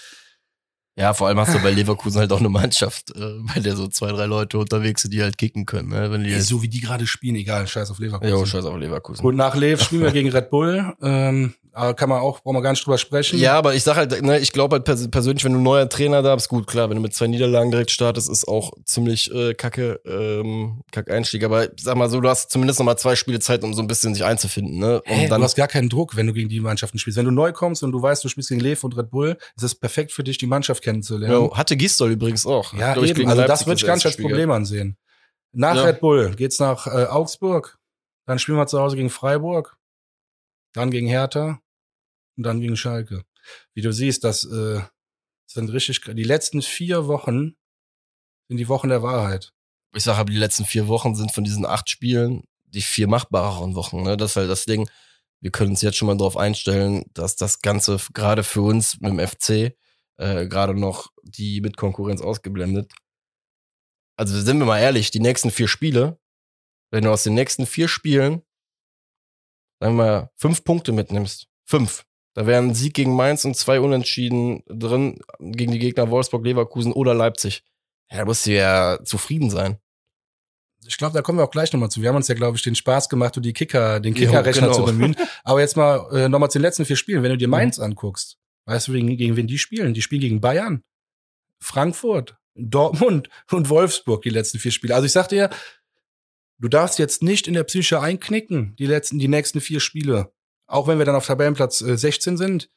[0.96, 3.88] ja, vor allem hast du bei Leverkusen halt auch eine Mannschaft, äh, bei der so
[3.88, 5.88] zwei, drei Leute unterwegs sind, die halt kicken können.
[5.88, 6.10] Ne?
[6.10, 8.36] Wenn die so wie die gerade spielen, egal, scheiß auf Leverkusen.
[8.36, 9.22] Ja, scheiß auf Leverkusen.
[9.22, 10.92] Gut, nach Lev spielen wir gegen Red Bull.
[11.00, 13.38] Ähm, aber kann man auch, brauchen wir gar nicht drüber sprechen.
[13.38, 15.88] Ja, aber ich sag halt, ne, ich glaube halt pers persönlich, wenn du ein neuer
[15.88, 19.32] Trainer da bist, gut, klar, wenn du mit zwei Niederlagen direkt startest, ist auch ziemlich
[19.32, 21.44] äh, kacke, ähm, kacke Einstieg.
[21.44, 23.86] Aber sag mal so, du hast zumindest noch mal zwei Spiele Zeit, um so ein
[23.86, 24.78] bisschen sich einzufinden.
[24.78, 25.02] Ne?
[25.02, 27.18] Um hey, dann du hast gar keinen Druck, wenn du gegen die Mannschaften spielst.
[27.18, 29.62] Wenn du neu kommst und du weißt, du spielst gegen Lev und Red Bull, ist
[29.62, 31.48] es perfekt für dich, die Mannschaft kennenzulernen.
[31.50, 32.74] Ja, hatte Gistol übrigens auch.
[32.74, 33.28] Ja, eben.
[33.28, 34.96] also das würde ich gar nicht als Problem ansehen.
[35.52, 35.84] Nach ja.
[35.84, 37.78] Red Bull geht's nach äh, Augsburg,
[38.26, 39.76] dann spielen wir zu Hause gegen Freiburg,
[40.72, 41.60] dann gegen Hertha,
[42.36, 43.24] und dann gegen Schalke.
[43.74, 44.80] Wie du siehst, das äh,
[45.46, 47.56] sind richtig, die letzten vier Wochen
[48.48, 49.52] sind die Wochen der Wahrheit.
[49.94, 53.74] Ich sage aber, die letzten vier Wochen sind von diesen acht Spielen die vier machbareren
[53.74, 54.02] Wochen.
[54.02, 54.16] Ne?
[54.16, 54.88] Das ist halt das Ding.
[55.40, 59.10] Wir können uns jetzt schon mal darauf einstellen, dass das Ganze gerade für uns mit
[59.10, 59.76] dem FC
[60.16, 62.92] äh, gerade noch die Mitkonkurrenz ausgeblendet.
[64.16, 66.18] Also sind wir mal ehrlich, die nächsten vier Spiele,
[66.90, 68.42] wenn du aus den nächsten vier Spielen,
[69.82, 72.04] sagen wir fünf Punkte mitnimmst, fünf,
[72.34, 76.92] da wären ein Sieg gegen Mainz und zwei Unentschieden drin gegen die Gegner Wolfsburg, Leverkusen
[76.92, 77.64] oder Leipzig.
[78.08, 79.78] Ja, da musst du ja zufrieden sein.
[80.86, 82.00] Ich glaube, da kommen wir auch gleich nochmal zu.
[82.00, 84.78] Wir haben uns ja, glaube ich, den Spaß gemacht, die Kicker, den Kickerrechner genau.
[84.78, 85.16] zu bemühen.
[85.44, 87.24] Aber jetzt mal äh, nochmal zu den letzten vier Spielen.
[87.24, 87.52] Wenn du dir mhm.
[87.52, 87.84] Mainz mhm.
[87.84, 89.94] anguckst, weißt du, gegen, gegen wen die spielen?
[89.94, 90.84] Die spielen gegen Bayern,
[91.60, 94.94] Frankfurt, Dortmund und Wolfsburg die letzten vier Spiele.
[94.94, 95.50] Also ich sag dir,
[96.62, 100.32] du darfst jetzt nicht in der Psyche einknicken, die letzten, die nächsten vier Spiele.
[100.66, 102.70] Auch wenn wir dann auf Tabellenplatz äh, 16 sind,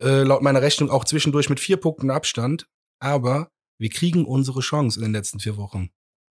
[0.00, 2.68] äh, laut meiner Rechnung auch zwischendurch mit vier Punkten Abstand.
[3.00, 5.90] Aber wir kriegen unsere Chance in den letzten vier Wochen.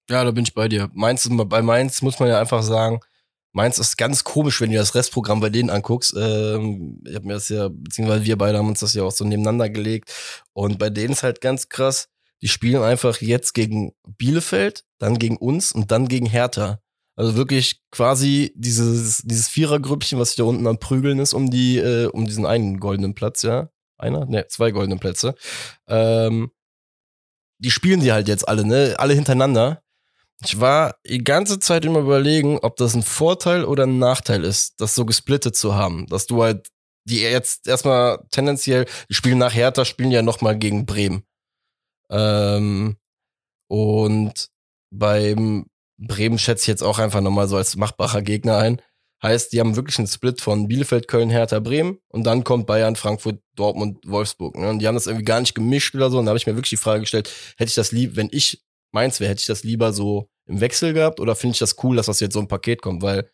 [0.09, 0.89] Ja, da bin ich bei dir.
[0.93, 2.99] Mainz, bei Mainz muss man ja einfach sagen,
[3.51, 6.15] Mainz ist ganz komisch, wenn du das Restprogramm bei denen anguckst.
[6.15, 9.25] Ähm, ich habe mir das ja, beziehungsweise wir beide haben uns das ja auch so
[9.25, 10.13] nebeneinander gelegt.
[10.53, 12.07] Und bei denen ist halt ganz krass,
[12.41, 16.79] die spielen einfach jetzt gegen Bielefeld, dann gegen uns und dann gegen Hertha.
[17.19, 21.77] Also wirklich quasi dieses, dieses Vierergrüppchen, was sich da unten am Prügeln ist, um die,
[21.77, 23.69] äh, um diesen einen goldenen Platz, ja.
[23.97, 24.25] Einer?
[24.25, 25.35] Ne, zwei goldene Plätze.
[25.89, 26.49] Ähm,
[27.57, 28.95] die spielen sie halt jetzt alle, ne?
[28.99, 29.83] Alle hintereinander.
[30.45, 34.79] Ich war die ganze Zeit immer überlegen, ob das ein Vorteil oder ein Nachteil ist,
[34.79, 36.07] das so gesplittet zu haben.
[36.07, 36.69] Dass du halt,
[37.03, 41.23] die jetzt erstmal tendenziell, die spielen nach Hertha, spielen ja nochmal gegen Bremen.
[42.09, 42.95] Ähm,
[43.67, 44.47] und
[44.89, 45.65] beim
[45.99, 48.81] Bremen schätze ich jetzt auch einfach nochmal so als machbarer Gegner ein.
[49.21, 52.95] Heißt, die haben wirklich einen Split von Bielefeld, Köln, Hertha, Bremen und dann kommt Bayern,
[52.95, 54.57] Frankfurt, Dortmund, Wolfsburg.
[54.57, 54.69] Ne?
[54.69, 56.19] Und die haben das irgendwie gar nicht gemischt oder so.
[56.19, 58.63] Und da habe ich mir wirklich die Frage gestellt, hätte ich das lieb, wenn ich
[58.91, 61.97] meins wäre, hätte ich das lieber so im Wechsel gehabt oder finde ich das cool,
[61.97, 63.03] dass das jetzt so ein Paket kommt?
[63.03, 63.29] Weil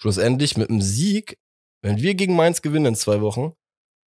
[0.00, 1.38] schlussendlich mit einem Sieg,
[1.82, 3.52] wenn wir gegen Mainz gewinnen in zwei Wochen,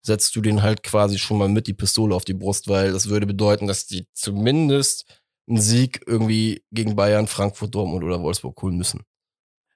[0.02, 3.08] setzt du den halt quasi schon mal mit die Pistole auf die Brust, weil das
[3.08, 5.19] würde bedeuten, dass die zumindest
[5.50, 9.02] einen Sieg irgendwie gegen Bayern, Frankfurt, Dortmund oder Wolfsburg holen müssen.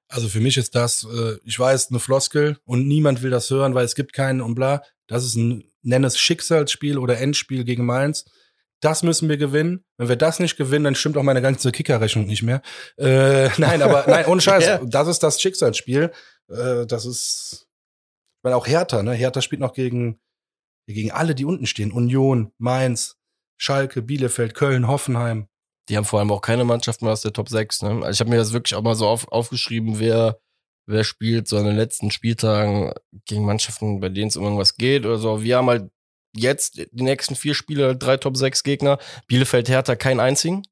[0.09, 3.75] Also für mich ist das, äh, ich weiß, eine Floskel und niemand will das hören,
[3.75, 4.83] weil es gibt keinen und bla.
[5.07, 8.25] Das ist ein, nenn es Schicksalsspiel oder Endspiel gegen Mainz.
[8.81, 9.85] das müssen wir gewinnen.
[9.97, 12.61] Wenn wir das nicht gewinnen, dann stimmt auch meine ganze Kickerrechnung nicht mehr.
[12.99, 14.81] Äh, nein, aber nein, ohne Scheiß, Ja.
[14.85, 16.13] das ist das Schicksalsspiel.
[16.49, 19.13] Äh, das ist, ich meine auch Hertha, ne?
[19.15, 20.21] Hertha spielt noch gegen
[20.87, 21.93] gegen alle, die unten stehen.
[21.93, 23.17] Union, Mainz,
[23.57, 25.49] Schalke, Bielefeld, Köln, Hoffenheim.
[25.89, 27.83] Die haben vor allem auch keine Mannschaft mehr aus der Top 6.
[27.83, 27.91] Ne?
[28.03, 30.39] Also ich habe mir das wirklich auch mal so auf, aufgeschrieben, wer,
[30.87, 32.93] wer spielt so an den letzten Spieltagen
[33.27, 35.43] gegen Mannschaften, bei denen es um irgendwas geht oder so.
[35.43, 35.91] Wir haben halt
[36.35, 38.99] jetzt die nächsten vier Spiele halt drei Top 6 Gegner.
[39.27, 40.63] Bielefeld, Hertha, keinen einzigen.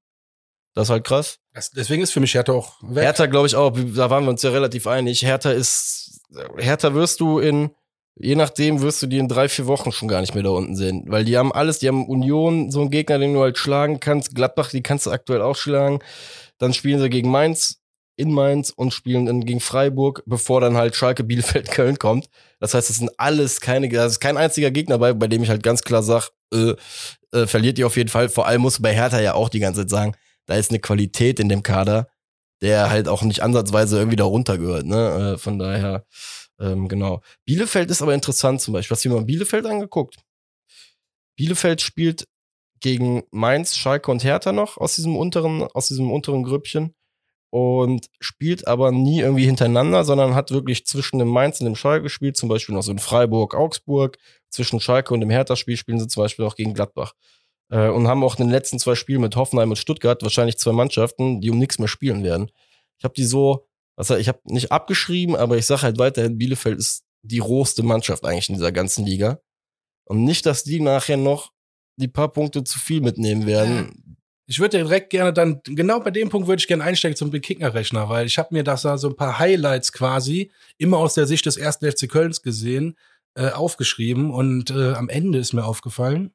[0.74, 1.38] Das ist halt krass.
[1.76, 3.04] Deswegen ist für mich Hertha auch weg.
[3.04, 5.22] Hertha, glaube ich auch, da waren wir uns ja relativ einig.
[5.22, 6.22] Hertha ist,
[6.56, 7.74] Hertha wirst du in,
[8.16, 10.76] je nachdem wirst du die in drei, vier Wochen schon gar nicht mehr da unten
[10.76, 11.04] sehen.
[11.06, 14.34] Weil die haben alles, die haben Union, so einen Gegner, den du halt schlagen kannst.
[14.34, 16.00] Gladbach, die kannst du aktuell auch schlagen.
[16.58, 17.82] Dann spielen sie gegen Mainz,
[18.16, 22.28] in Mainz und spielen dann gegen Freiburg, bevor dann halt Schalke, Bielefeld, Köln kommt.
[22.60, 25.48] Das heißt, es sind alles keine, da ist kein einziger Gegner bei, bei dem ich
[25.48, 26.74] halt ganz klar sage, äh,
[27.32, 28.28] äh, verliert ihr auf jeden Fall.
[28.28, 30.80] Vor allem musst du bei Hertha ja auch die ganze Zeit sagen, da ist eine
[30.80, 32.08] Qualität in dem Kader,
[32.60, 34.86] der halt auch nicht ansatzweise irgendwie da runtergehört.
[34.86, 35.34] Ne?
[35.34, 36.04] Äh, von daher,
[36.62, 37.20] ähm, genau.
[37.44, 38.94] Bielefeld ist aber interessant zum Beispiel.
[38.94, 40.16] Hast du dir mal Bielefeld angeguckt?
[41.36, 42.28] Bielefeld spielt
[42.80, 46.94] gegen Mainz, Schalke und Hertha noch aus diesem unteren, aus diesem unteren Grüppchen
[47.50, 52.04] und spielt aber nie irgendwie hintereinander, sondern hat wirklich zwischen dem Mainz und dem Schalke
[52.04, 56.08] gespielt, zum Beispiel noch so in Freiburg, Augsburg, zwischen Schalke und dem Hertha-Spiel spielen sie
[56.08, 57.14] zum Beispiel auch gegen Gladbach.
[57.70, 60.72] Äh, und haben auch in den letzten zwei Spielen mit Hoffenheim und Stuttgart wahrscheinlich zwei
[60.72, 62.50] Mannschaften, die um nichts mehr spielen werden.
[62.98, 63.66] Ich habe die so,
[63.96, 68.24] also ich habe nicht abgeschrieben, aber ich sage halt weiterhin, Bielefeld ist die rohste Mannschaft
[68.24, 69.40] eigentlich in dieser ganzen Liga.
[70.04, 71.52] Und nicht, dass die nachher noch
[71.96, 74.16] die paar Punkte zu viel mitnehmen werden.
[74.46, 78.08] Ich würde direkt gerne dann, genau bei dem Punkt würde ich gerne einsteigen zum Kicker-Rechner,
[78.08, 81.46] weil ich habe mir das da so ein paar Highlights quasi immer aus der Sicht
[81.46, 82.96] des ersten FC Kölns gesehen,
[83.34, 86.34] äh, aufgeschrieben und äh, am Ende ist mir aufgefallen,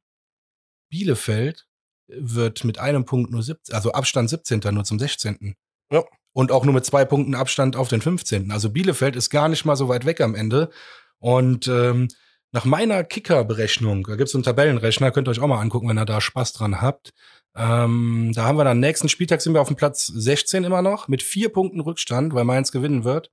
[0.90, 1.68] Bielefeld
[2.08, 4.62] wird mit einem Punkt nur 17, also Abstand 17.
[4.72, 5.56] nur zum 16.
[5.92, 6.04] Ja.
[6.38, 8.52] Und auch nur mit zwei Punkten Abstand auf den 15.
[8.52, 10.70] Also Bielefeld ist gar nicht mal so weit weg am Ende.
[11.18, 12.10] Und ähm,
[12.52, 16.06] nach meiner Kicker-Berechnung, da gibt's einen Tabellenrechner, könnt ihr euch auch mal angucken, wenn ihr
[16.06, 17.16] da Spaß dran habt.
[17.56, 21.08] Ähm, da haben wir dann nächsten Spieltag sind wir auf dem Platz 16 immer noch
[21.08, 23.32] mit vier Punkten Rückstand, weil Mainz gewinnen wird.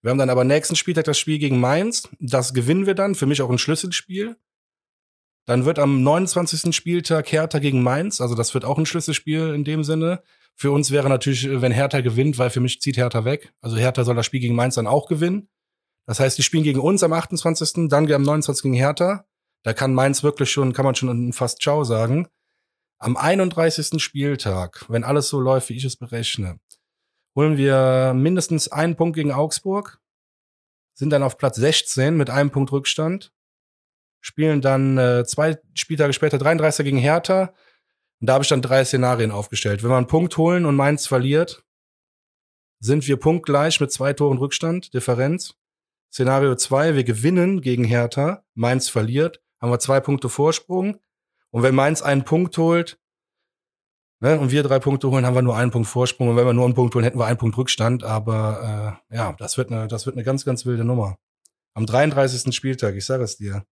[0.00, 2.08] Wir haben dann aber nächsten Spieltag das Spiel gegen Mainz.
[2.18, 3.14] Das gewinnen wir dann.
[3.14, 4.36] Für mich auch ein Schlüsselspiel.
[5.46, 6.74] Dann wird am 29.
[6.74, 8.20] Spieltag Hertha gegen Mainz.
[8.20, 10.22] Also das wird auch ein Schlüsselspiel in dem Sinne.
[10.56, 13.52] Für uns wäre natürlich, wenn Hertha gewinnt, weil für mich zieht Hertha weg.
[13.60, 15.48] Also Hertha soll das Spiel gegen Mainz dann auch gewinnen.
[16.06, 18.62] Das heißt, die spielen gegen uns am 28., dann am 29.
[18.62, 19.26] gegen Hertha.
[19.62, 22.28] Da kann Mainz wirklich schon, kann man schon fast Ciao sagen.
[22.98, 24.02] Am 31.
[24.02, 26.58] Spieltag, wenn alles so läuft, wie ich es berechne,
[27.36, 30.00] holen wir mindestens einen Punkt gegen Augsburg,
[30.94, 33.32] sind dann auf Platz 16 mit einem Punkt Rückstand,
[34.26, 37.54] spielen dann äh, zwei Spieltage später 33 gegen Hertha.
[38.20, 39.84] Und da habe ich dann drei Szenarien aufgestellt.
[39.84, 41.62] Wenn wir einen Punkt holen und Mainz verliert,
[42.80, 45.54] sind wir punktgleich mit zwei Toren Rückstand, Differenz.
[46.12, 50.96] Szenario 2, wir gewinnen gegen Hertha, Mainz verliert, haben wir zwei Punkte Vorsprung.
[51.50, 52.98] Und wenn Mainz einen Punkt holt,
[54.20, 56.30] ne, und wir drei Punkte holen, haben wir nur einen Punkt Vorsprung.
[56.30, 58.02] Und wenn wir nur einen Punkt holen, hätten wir einen Punkt Rückstand.
[58.02, 61.16] Aber äh, ja, das wird eine, das wird eine ganz, ganz wilde Nummer.
[61.74, 62.54] Am 33.
[62.54, 63.64] Spieltag, ich sage es dir.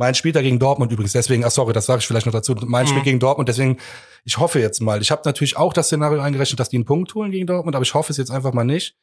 [0.00, 2.54] Mein Spieltag gegen Dortmund übrigens, deswegen, ach sorry, das sage ich vielleicht noch dazu.
[2.54, 2.88] Mein Mhm.
[2.88, 3.76] Spiel gegen Dortmund, deswegen,
[4.24, 5.02] ich hoffe jetzt mal.
[5.02, 7.82] Ich habe natürlich auch das Szenario eingerechnet, dass die einen Punkt holen gegen Dortmund, aber
[7.82, 8.96] ich hoffe es jetzt einfach mal nicht.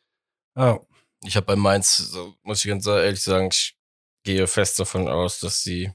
[0.57, 0.79] Ja,
[1.23, 3.75] Ich habe bei Mainz, so, muss ich ganz ehrlich sagen, ich
[4.23, 5.91] gehe fest davon aus, dass sie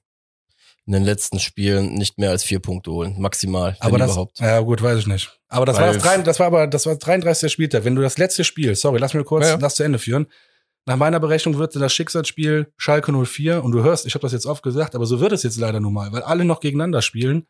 [0.87, 3.17] in den letzten Spielen nicht mehr als vier Punkte holen.
[3.21, 4.39] Maximal, aber das, überhaupt.
[4.39, 5.37] ja gut, weiß ich nicht.
[5.49, 7.51] Aber das Weil- war das, drei, das war aber das war 33.
[7.53, 7.83] Spieltag.
[7.85, 9.57] Wenn du das letzte Spiel, sorry, lass mir kurz Ja, ja.
[9.57, 10.27] das zu Ende führen.
[10.85, 14.47] Nach meiner Berechnung wird das Schicksalsspiel Schalke 04 und du hörst, ich habe das jetzt
[14.47, 17.47] oft gesagt, aber so wird es jetzt leider nun mal, weil alle noch gegeneinander spielen.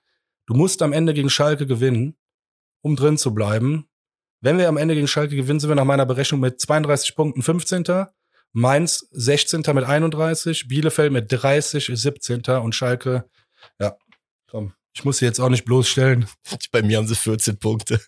[0.46, 2.16] Du musst am Ende gegen Schalke gewinnen,
[2.82, 3.88] um drin zu bleiben.
[4.40, 7.42] Wenn wir am Ende gegen Schalke gewinnen, sind wir nach meiner Berechnung mit 32 Punkten
[7.42, 7.84] 15.
[8.52, 9.62] Mainz 16.
[9.72, 12.42] mit 31, Bielefeld mit 30 17.
[12.62, 13.24] und Schalke,
[13.80, 13.96] ja,
[14.50, 16.26] komm, ich muss sie jetzt auch nicht bloßstellen.
[16.70, 17.98] Bei mir haben sie 14 Punkte.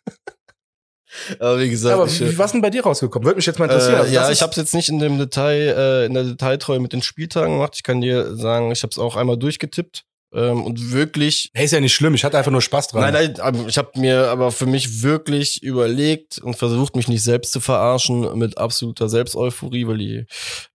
[1.39, 3.27] Aber wie gesagt, aber wie, was ist denn bei dir rausgekommen?
[3.27, 3.95] Würde mich jetzt mal interessieren.
[3.95, 6.81] Äh, Also ja, ich habe es jetzt nicht in dem Detail, äh, in der Detailtreue
[6.81, 7.73] mit den Spieltagen gemacht.
[7.77, 10.05] Ich kann dir sagen, ich habe es auch einmal durchgetippt
[10.35, 11.51] ähm, und wirklich.
[11.55, 13.13] Hey, ist ja nicht schlimm, ich hatte einfach nur Spaß dran.
[13.13, 17.53] Nein, nein, ich habe mir aber für mich wirklich überlegt und versucht, mich nicht selbst
[17.53, 20.27] zu verarschen mit absoluter Selbsteuphorie, weil die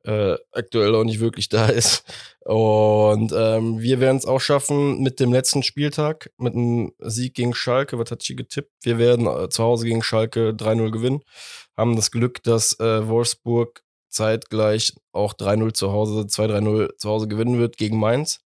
[0.06, 2.04] äh, aktuell auch nicht wirklich da ist.
[2.50, 7.54] Und ähm, wir werden es auch schaffen mit dem letzten Spieltag, mit einem Sieg gegen
[7.54, 8.00] Schalke.
[8.00, 8.72] Was hat sie getippt?
[8.82, 11.22] Wir werden äh, zu Hause gegen Schalke 3-0 gewinnen.
[11.78, 17.60] Haben das Glück, dass äh, Wolfsburg zeitgleich auch 3-0 zu Hause, 2-3-0 zu Hause gewinnen
[17.60, 18.40] wird gegen Mainz.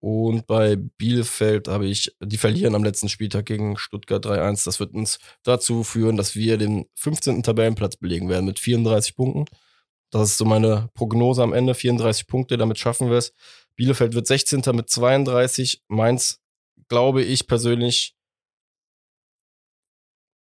[0.00, 4.64] Und bei Bielefeld habe ich, die verlieren am letzten Spieltag gegen Stuttgart 3-1.
[4.64, 7.44] Das wird uns dazu führen, dass wir den 15.
[7.44, 9.44] Tabellenplatz belegen werden mit 34 Punkten.
[10.18, 11.74] Das ist so meine Prognose am Ende.
[11.74, 13.34] 34 Punkte, damit schaffen wir es.
[13.76, 14.62] Bielefeld wird 16.
[14.72, 15.82] mit 32.
[15.88, 16.40] Mainz,
[16.88, 18.16] glaube ich persönlich,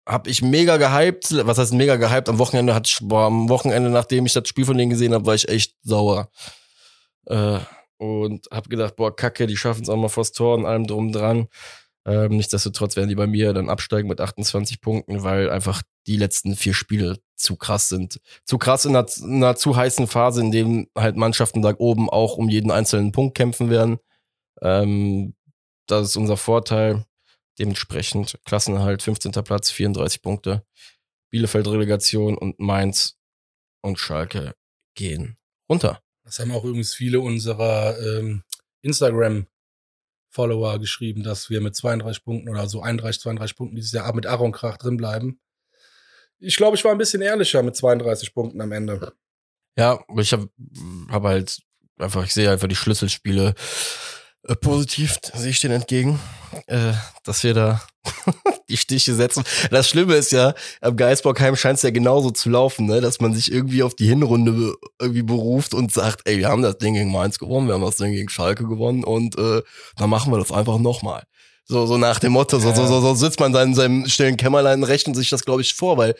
[0.07, 1.45] habe ich mega gehypt.
[1.45, 2.29] Was heißt mega gehypt?
[2.29, 5.35] Am Wochenende ich, boah, am Wochenende, nachdem ich das Spiel von denen gesehen habe, war
[5.35, 6.31] ich echt sauer.
[7.27, 7.59] Äh,
[7.97, 11.11] und habe gedacht, boah, kacke, die schaffen es auch mal vors Tor und allem drum
[11.11, 11.47] dran.
[12.09, 16.55] Ähm, nichtsdestotrotz werden die bei mir dann absteigen mit 28 Punkten, weil einfach die letzten
[16.55, 18.19] vier Spiele zu krass sind.
[18.45, 22.09] Zu krass in einer, in einer zu heißen Phase, in dem halt Mannschaften da oben
[22.09, 23.99] auch um jeden einzelnen Punkt kämpfen werden.
[24.63, 25.35] Ähm,
[25.85, 27.05] das ist unser Vorteil.
[27.59, 29.31] Dementsprechend Klassenerhalt, 15.
[29.43, 30.63] Platz, 34 Punkte.
[31.29, 33.19] Bielefeld Relegation und Mainz
[33.83, 34.55] und Schalke
[34.95, 35.37] gehen
[35.69, 36.01] runter.
[36.23, 38.43] Das haben auch übrigens viele unserer ähm,
[40.29, 44.25] Instagram-Follower geschrieben, dass wir mit 32 Punkten oder so 31, 32 Punkten dieses Jahr mit
[44.25, 45.39] Aaron Krach drin bleiben.
[46.39, 49.13] Ich glaube, ich war ein bisschen ehrlicher mit 32 Punkten am Ende.
[49.77, 50.49] Ja, ich habe
[51.09, 51.59] hab halt
[51.97, 53.55] einfach, ich sehe einfach die Schlüsselspiele
[54.47, 56.19] äh, positiv, sehe ich den entgegen,
[56.67, 57.81] äh, dass wir da
[58.69, 59.43] die Stiche setzen.
[59.71, 63.01] Das Schlimme ist ja, am Geisbockheim scheint es ja genauso zu laufen, ne?
[63.01, 66.77] dass man sich irgendwie auf die Hinrunde irgendwie beruft und sagt, ey, wir haben das
[66.77, 69.61] Ding gegen Mainz gewonnen, wir haben das Ding gegen Schalke gewonnen und äh,
[69.97, 71.23] dann machen wir das einfach nochmal.
[71.65, 74.37] So, so nach dem Motto, so, so, so, so sitzt man da in seinem stillen
[74.37, 76.15] Kämmerlein, rechnet sich das, glaube ich, vor, weil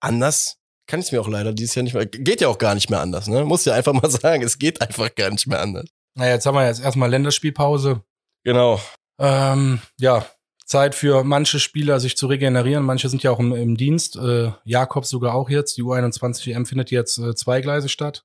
[0.00, 0.56] anders
[0.86, 2.06] kann ich es mir auch leider dieses Jahr nicht mehr.
[2.06, 3.44] Geht ja auch gar nicht mehr anders, ne?
[3.44, 5.84] Muss ja einfach mal sagen, es geht einfach gar nicht mehr anders.
[6.14, 8.02] Naja, jetzt haben wir jetzt erstmal Länderspielpause.
[8.44, 8.80] Genau.
[9.18, 10.26] Ähm, ja,
[10.64, 12.84] Zeit für manche Spieler, sich zu regenerieren.
[12.84, 14.16] Manche sind ja auch im, im Dienst.
[14.16, 15.76] Äh, Jakobs sogar auch jetzt.
[15.76, 18.24] Die U21 EM findet jetzt äh, zweigleisig statt.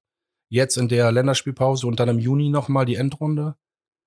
[0.49, 3.55] Jetzt in der Länderspielpause und dann im Juni nochmal die Endrunde.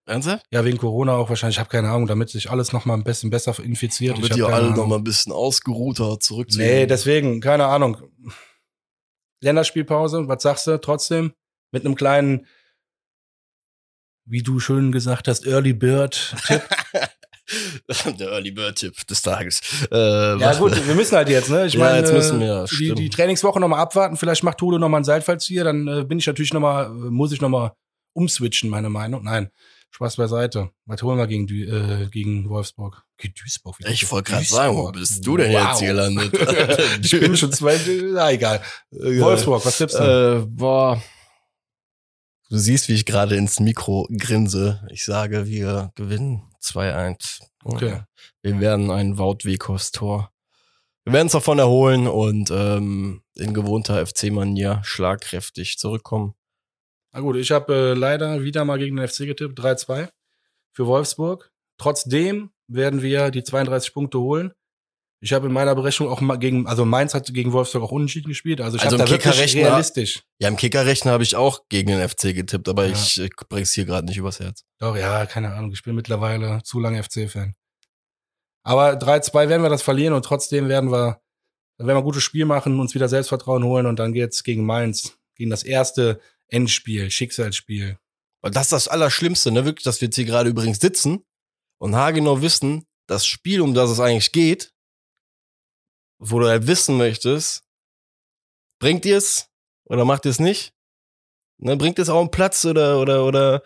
[0.07, 0.47] Ernsthaft?
[0.51, 1.57] Ja, wegen Corona auch wahrscheinlich.
[1.57, 4.16] Ich habe keine Ahnung, damit sich alles nochmal ein bisschen besser infiziert.
[4.16, 6.64] Damit ich ihr alle nochmal ein bisschen ausgeruhter zurückziehen.
[6.64, 7.99] Nee, deswegen, keine Ahnung.
[9.41, 11.33] Länderspielpause, was sagst du trotzdem?
[11.72, 12.47] Mit einem kleinen,
[14.29, 16.62] wie du schön gesagt hast, Early Bird Tipp.
[18.18, 19.61] Der Early Bird Tipp des Tages.
[19.91, 21.66] Äh, ja gut, wir müssen halt jetzt, ne?
[21.66, 22.99] Ich Ja, meine, jetzt müssen wir, äh, die, stimmt.
[22.99, 24.16] die Trainingswoche nochmal abwarten.
[24.18, 27.41] Vielleicht macht Tole nochmal einen Seilfallzieher, dann äh, bin ich natürlich nochmal, äh, muss ich
[27.41, 27.72] nochmal
[28.12, 29.24] umswitchen, meine Meinung.
[29.24, 29.49] Nein,
[29.93, 30.70] Spaß beiseite.
[30.85, 33.03] Was holen wir gegen, äh, gegen Wolfsburg?
[33.16, 33.76] Gegen Duisburg.
[33.89, 35.68] Ich wollte gerade sagen, wo bist du denn Wow.
[35.70, 36.33] jetzt hier gelandet?
[37.03, 37.81] ich bin schon zwei,
[38.12, 38.61] na egal.
[38.91, 40.43] Wolfsburg, was tippst du?
[40.43, 41.03] Äh, boah.
[42.51, 44.86] Du siehst, wie ich gerade ins Mikro grinse.
[44.90, 47.42] Ich sage, wir gewinnen 2-1.
[47.62, 48.01] Okay.
[48.40, 50.32] Wir werden ein Wout Weghorst Tor.
[51.05, 56.34] Wir werden es davon erholen und ähm, in gewohnter FC-Manier schlagkräftig zurückkommen.
[57.12, 60.09] Na gut, ich habe äh, leider wieder mal gegen den FC getippt, 3-2
[60.72, 61.51] für Wolfsburg.
[61.76, 64.53] Trotzdem werden wir die 32 Punkte holen.
[65.21, 68.29] Ich habe in meiner Berechnung auch mal gegen, also Mainz hat gegen Wolfsburg auch unentschieden
[68.29, 68.61] gespielt.
[68.61, 70.23] Also ich Also habe da wirklich realistisch.
[70.39, 72.93] Ja, im Kickerrechner habe ich auch gegen den FC getippt, aber Ja.
[72.93, 74.64] ich äh, bring's hier gerade nicht übers Herz.
[74.79, 75.73] Doch, ja, keine Ahnung.
[75.73, 77.55] Ich bin mittlerweile zu lange FC-Fan.
[78.62, 81.21] Aber 3-2 werden wir das verlieren und trotzdem werden wir,
[81.79, 84.64] dann werden wir ein gutes Spiel machen, uns wieder Selbstvertrauen holen und dann geht's gegen
[84.64, 87.99] Mainz, gegen das erste Endspiel, Schicksalsspiel.
[88.41, 89.64] Weil das ist das Allerschlimmste, ne?
[89.64, 91.25] Wirklich, dass wir jetzt hier gerade übrigens sitzen
[91.79, 94.71] und haargenau wissen, das Spiel, um das es eigentlich geht,
[96.19, 97.64] wo du halt wissen möchtest,
[98.79, 99.49] bringt ihr es
[99.85, 100.75] oder macht ihr es nicht?
[101.59, 103.62] Ne, bringt es auch einen Platz oder, oder, oder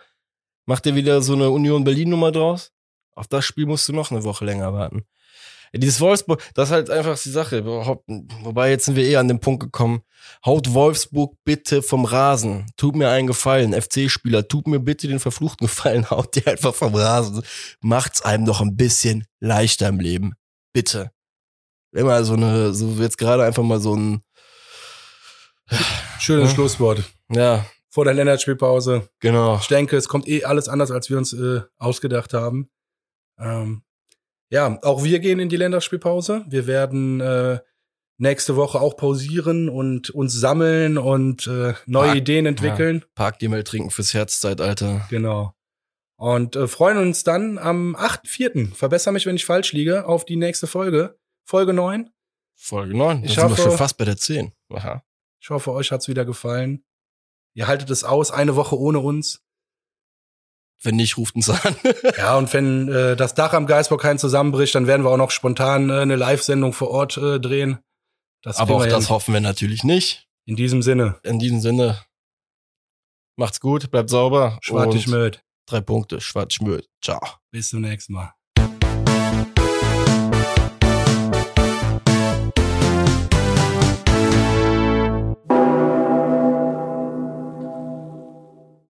[0.66, 2.72] macht ihr wieder so eine Union Berlin-Nummer draus?
[3.14, 5.04] Auf das Spiel musst du noch eine Woche länger warten.
[5.74, 7.64] Dieses Wolfsburg, das ist halt einfach die Sache.
[7.64, 10.02] Wobei, jetzt sind wir eh an den Punkt gekommen.
[10.44, 12.66] Haut Wolfsburg bitte vom Rasen.
[12.76, 13.72] Tut mir einen Gefallen.
[13.72, 16.10] FC-Spieler, tut mir bitte den verfluchten Gefallen.
[16.10, 17.42] Haut die einfach vom Rasen.
[17.80, 20.34] Macht's einem doch ein bisschen leichter im Leben.
[20.74, 21.10] Bitte.
[21.92, 24.22] Wenn mal so eine, so jetzt gerade einfach mal so ein,
[26.18, 26.54] Schönes Ja.
[26.54, 27.02] Schlusswort.
[27.30, 29.08] ja, Vor der Länderspielpause.
[29.20, 29.58] genau.
[29.60, 32.70] Ich denke, es kommt eh alles anders, als wir uns äh, ausgedacht haben.
[33.38, 33.82] Ähm,
[34.50, 36.44] ja, auch wir gehen in die Länderspielpause.
[36.48, 37.58] Wir werden äh,
[38.18, 43.04] nächste Woche auch pausieren und uns sammeln und äh, neue Park- Ideen entwickeln.
[43.14, 45.06] Park die mal trinken fürs Herzzeitalter.
[45.10, 45.54] Genau.
[46.16, 50.36] Und äh, freuen uns dann am 8.4., verbessere mich, wenn ich falsch liege, auf die
[50.36, 51.18] nächste Folge.
[51.44, 52.10] Folge 9.
[52.54, 53.24] Folge 9.
[53.24, 54.52] Ich sind wir hoffe- schon fast bei der 10.
[54.72, 55.04] Aha.
[55.40, 56.84] Ich hoffe, euch hat's wieder gefallen.
[57.54, 59.42] Ihr haltet es aus, eine Woche ohne uns.
[60.82, 61.76] Wenn nicht, ruft uns an.
[62.16, 65.90] Ja, und wenn äh, das Dach am Geisbockhain zusammenbricht, dann werden wir auch noch spontan
[65.90, 67.78] äh, eine Live-Sendung vor Ort äh, drehen.
[68.42, 69.14] Das Aber auch wir das hin.
[69.14, 70.28] hoffen wir natürlich nicht.
[70.44, 72.04] In diesem Sinne, In diesem Sinne,
[73.36, 74.58] macht's gut, bleibt sauber.
[74.70, 75.44] und mit.
[75.66, 76.88] Drei Punkte, Schwarz-Schmöd.
[77.00, 77.20] Ciao.
[77.52, 78.34] Bis zum nächsten Mal.